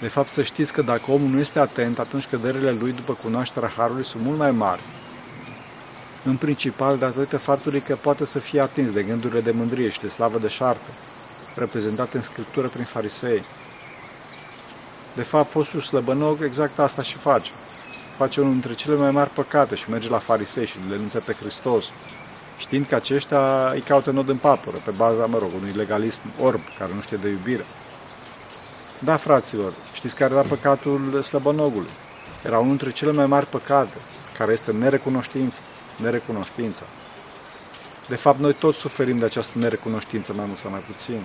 De 0.00 0.08
fapt, 0.08 0.28
să 0.28 0.42
știți 0.42 0.72
că 0.72 0.82
dacă 0.82 1.02
omul 1.06 1.28
nu 1.28 1.38
este 1.38 1.58
atent, 1.58 1.98
atunci 1.98 2.26
căderile 2.26 2.70
lui 2.80 2.92
după 2.92 3.12
cunoașterea 3.12 3.72
Harului 3.76 4.04
sunt 4.04 4.22
mult 4.22 4.38
mai 4.38 4.50
mari. 4.50 4.80
În 6.24 6.36
principal, 6.36 6.98
datorită 6.98 7.38
faptului 7.38 7.80
că 7.80 7.96
poate 7.96 8.24
să 8.24 8.38
fie 8.38 8.60
atins 8.60 8.90
de 8.90 9.02
gândurile 9.02 9.40
de 9.40 9.50
mândrie 9.50 9.88
și 9.88 10.00
de 10.00 10.08
slavă 10.08 10.38
de 10.38 10.48
șartă, 10.48 10.92
reprezentate 11.56 12.16
în 12.16 12.22
scriptură 12.22 12.68
prin 12.68 12.84
farisei. 12.84 13.44
De 15.14 15.22
fapt, 15.22 15.50
fostul 15.50 15.80
slăbănog 15.80 16.42
exact 16.42 16.78
asta 16.78 17.02
și 17.02 17.16
face. 17.16 17.50
Face 18.16 18.40
unul 18.40 18.52
dintre 18.52 18.74
cele 18.74 18.94
mai 18.94 19.10
mari 19.10 19.30
păcate 19.30 19.74
și 19.74 19.90
merge 19.90 20.08
la 20.08 20.18
farisei 20.18 20.66
și 20.66 20.78
le 20.78 20.88
denunță 20.88 21.22
pe 21.26 21.32
Hristos, 21.32 21.84
știind 22.58 22.86
că 22.86 22.94
aceștia 22.94 23.70
îi 23.70 23.80
caută 23.80 24.10
nod 24.10 24.28
în 24.28 24.36
papură, 24.36 24.76
pe 24.84 24.90
baza, 24.96 25.26
mă 25.26 25.38
rog, 25.38 25.50
unui 25.60 25.72
legalism 25.72 26.20
orb, 26.40 26.60
care 26.78 26.92
nu 26.94 27.00
știe 27.00 27.16
de 27.16 27.28
iubire. 27.28 27.64
Da, 29.00 29.16
fraților, 29.16 29.72
știți 29.92 30.16
care 30.16 30.34
era 30.34 30.42
păcatul 30.42 31.22
slăbănogului? 31.22 31.90
Era 32.44 32.58
unul 32.58 32.76
dintre 32.76 32.90
cele 32.90 33.12
mai 33.12 33.26
mari 33.26 33.46
păcate, 33.46 34.00
care 34.38 34.52
este 34.52 34.72
nerecunoștință. 34.72 35.60
Nerecunoștința. 36.02 36.82
De 38.08 38.16
fapt, 38.16 38.38
noi 38.38 38.54
toți 38.54 38.78
suferim 38.78 39.18
de 39.18 39.24
această 39.24 39.58
nerecunoștință, 39.58 40.32
mai 40.32 40.44
mult 40.46 40.58
sau 40.58 40.70
mai 40.70 40.80
puțin. 40.80 41.22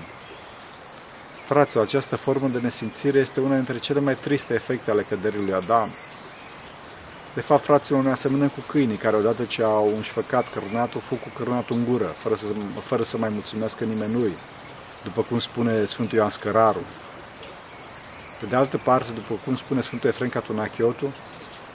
Fraților, 1.43 1.83
această 1.83 2.15
formă 2.15 2.47
de 2.47 2.59
nesimțire 2.59 3.19
este 3.19 3.39
una 3.39 3.55
dintre 3.55 3.77
cele 3.77 3.99
mai 3.99 4.15
triste 4.15 4.53
efecte 4.53 4.91
ale 4.91 5.01
căderii 5.01 5.43
lui 5.45 5.53
Adam. 5.53 5.89
De 7.33 7.41
fapt, 7.41 7.63
fraților, 7.63 8.03
ne 8.03 8.11
asemănăm 8.11 8.47
cu 8.47 8.59
câinii 8.67 8.97
care 8.97 9.15
odată 9.15 9.43
ce 9.43 9.63
au 9.63 9.87
înșfăcat 9.87 10.53
cărnatul, 10.53 11.01
fug 11.01 11.19
cu 11.19 11.29
cărnatul 11.37 11.75
în 11.75 11.85
gură, 11.85 12.05
fără 12.17 12.35
să, 12.35 12.45
fără 12.81 13.03
să 13.03 13.17
mai 13.17 13.29
mulțumească 13.29 13.83
nimănui, 13.83 14.33
după 15.03 15.21
cum 15.21 15.39
spune 15.39 15.85
Sfântul 15.85 16.17
Ioan 16.17 16.29
Scăraru. 16.29 16.83
Pe 18.39 18.45
de 18.45 18.55
altă 18.55 18.77
parte, 18.77 19.11
după 19.11 19.39
cum 19.45 19.55
spune 19.55 19.81
Sfântul 19.81 20.09
Efrem 20.09 20.29
Catunachiotu, 20.29 21.13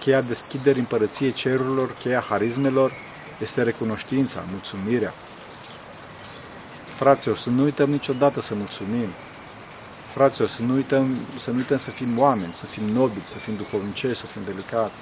cheia 0.00 0.20
deschiderii 0.20 0.80
împărăției 0.80 1.32
cerurilor, 1.32 1.96
cheia 1.98 2.20
harismelor, 2.28 2.92
este 3.40 3.62
recunoștința, 3.62 4.44
mulțumirea. 4.50 5.14
Fraților, 6.96 7.36
să 7.36 7.50
nu 7.50 7.62
uităm 7.62 7.90
niciodată 7.90 8.40
să 8.40 8.54
mulțumim. 8.54 9.08
Fraților, 10.12 10.48
să 10.48 10.62
nu 10.62 10.74
uităm 10.74 11.16
să, 11.36 11.50
nu 11.50 11.56
uităm 11.56 11.76
să 11.76 11.90
fim 11.90 12.18
oameni, 12.18 12.52
să 12.52 12.66
fim 12.66 12.84
nobili, 12.84 13.22
să 13.24 13.36
fim 13.36 13.56
duhovnicești, 13.56 14.18
să 14.18 14.26
fim 14.26 14.42
delicați. 14.44 15.00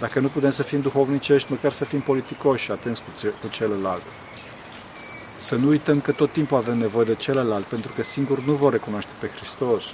Dacă 0.00 0.20
nu 0.20 0.28
putem 0.28 0.50
să 0.50 0.62
fim 0.62 0.80
duhovnicești, 0.80 1.52
măcar 1.52 1.72
să 1.72 1.84
fim 1.84 2.00
politicoși 2.00 2.64
și 2.64 2.70
atenți 2.70 3.00
cu, 3.00 3.08
ce, 3.18 3.26
cu 3.40 3.48
celălalt. 3.48 4.02
Să 5.38 5.54
nu 5.54 5.68
uităm 5.68 6.00
că 6.00 6.12
tot 6.12 6.32
timpul 6.32 6.56
avem 6.56 6.78
nevoie 6.78 7.04
de 7.04 7.14
celălalt, 7.14 7.64
pentru 7.64 7.92
că 7.96 8.02
singur 8.02 8.44
nu 8.44 8.52
vor 8.52 8.72
recunoaște 8.72 9.10
pe 9.20 9.30
Hristos. 9.36 9.84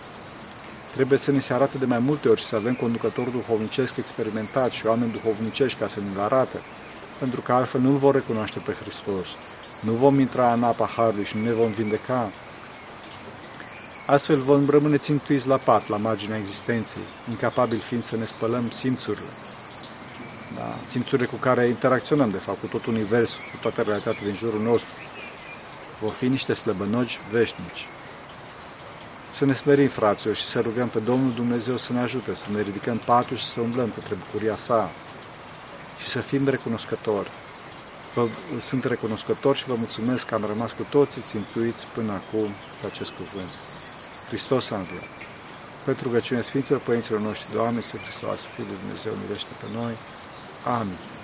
Trebuie 0.96 1.18
să 1.18 1.30
ni 1.30 1.40
se 1.40 1.52
arate 1.52 1.78
de 1.78 1.84
mai 1.84 1.98
multe 1.98 2.28
ori 2.28 2.40
și 2.40 2.46
să 2.46 2.56
avem 2.56 2.74
conducători 2.74 3.30
duhovnicesc 3.30 3.96
experimentat 3.96 4.70
și 4.70 4.86
oameni 4.86 5.12
duhovnicești 5.12 5.78
ca 5.78 5.88
să 5.88 6.00
ne-l 6.00 6.20
arate, 6.20 6.60
pentru 7.18 7.40
că 7.40 7.52
altfel 7.52 7.80
nu-L 7.80 7.96
vor 7.96 8.14
recunoaște 8.14 8.58
pe 8.58 8.72
Hristos. 8.72 9.28
Nu 9.82 9.92
vom 9.92 10.18
intra 10.18 10.52
în 10.52 10.62
apa 10.62 10.90
Harului 10.96 11.24
și 11.24 11.36
nu 11.36 11.42
ne 11.42 11.52
vom 11.52 11.70
vindeca. 11.70 12.32
Astfel 14.06 14.40
vom 14.40 14.68
rămâne 14.70 14.96
țintuiți 14.96 15.48
la 15.48 15.56
pat, 15.56 15.88
la 15.88 15.96
marginea 15.96 16.38
existenței, 16.38 17.02
incapabil 17.28 17.80
fiind 17.80 18.04
să 18.04 18.16
ne 18.16 18.24
spălăm 18.24 18.68
simțurile. 18.70 19.30
Da? 20.54 20.78
Simțurile 20.84 21.26
cu 21.26 21.36
care 21.36 21.68
interacționăm, 21.68 22.30
de 22.30 22.38
fapt, 22.38 22.60
cu 22.60 22.66
tot 22.66 22.86
universul, 22.86 23.40
cu 23.50 23.56
toată 23.60 23.82
realitatea 23.82 24.22
din 24.24 24.34
jurul 24.34 24.60
nostru. 24.60 24.90
Vom 26.00 26.10
fi 26.10 26.28
niște 26.28 26.54
slăbănogi 26.54 27.18
veșnici. 27.30 27.86
Să 29.36 29.44
ne 29.44 29.54
smerim, 29.54 29.88
fraților, 29.88 30.34
și 30.34 30.44
să 30.44 30.60
rugăm 30.60 30.88
pe 30.88 30.98
Domnul 30.98 31.32
Dumnezeu 31.32 31.76
să 31.76 31.92
ne 31.92 31.98
ajute, 31.98 32.34
să 32.34 32.46
ne 32.52 32.60
ridicăm 32.62 32.98
patul 32.98 33.36
și 33.36 33.44
să 33.44 33.60
umblăm 33.60 33.90
către 33.94 34.14
bucuria 34.14 34.56
sa 34.56 34.90
și 35.98 36.08
să 36.08 36.20
fim 36.20 36.48
recunoscători. 36.48 37.30
Vă 38.14 38.28
sunt 38.60 38.84
recunoscător 38.84 39.56
și 39.56 39.66
vă 39.66 39.74
mulțumesc 39.76 40.26
că 40.26 40.34
am 40.34 40.44
rămas 40.44 40.70
cu 40.70 40.86
toții 40.90 41.22
țintuiți 41.22 41.86
până 41.94 42.12
acum 42.12 42.48
pe 42.80 42.86
acest 42.86 43.12
cuvânt. 43.12 43.50
Hristos 44.28 44.70
a 44.70 44.76
înviat. 44.76 45.08
Pentru 45.84 46.04
rugăciunea 46.04 46.42
Sfinților 46.42 46.80
Părinților 46.80 47.20
noștri, 47.20 47.52
Doamne, 47.52 47.80
să 47.80 47.96
Hristos, 47.96 48.40
Fiul 48.54 48.66
de 48.66 48.74
Dumnezeu, 48.80 49.12
mirește 49.22 49.50
pe 49.60 49.66
noi. 49.78 49.96
Amin. 50.64 51.15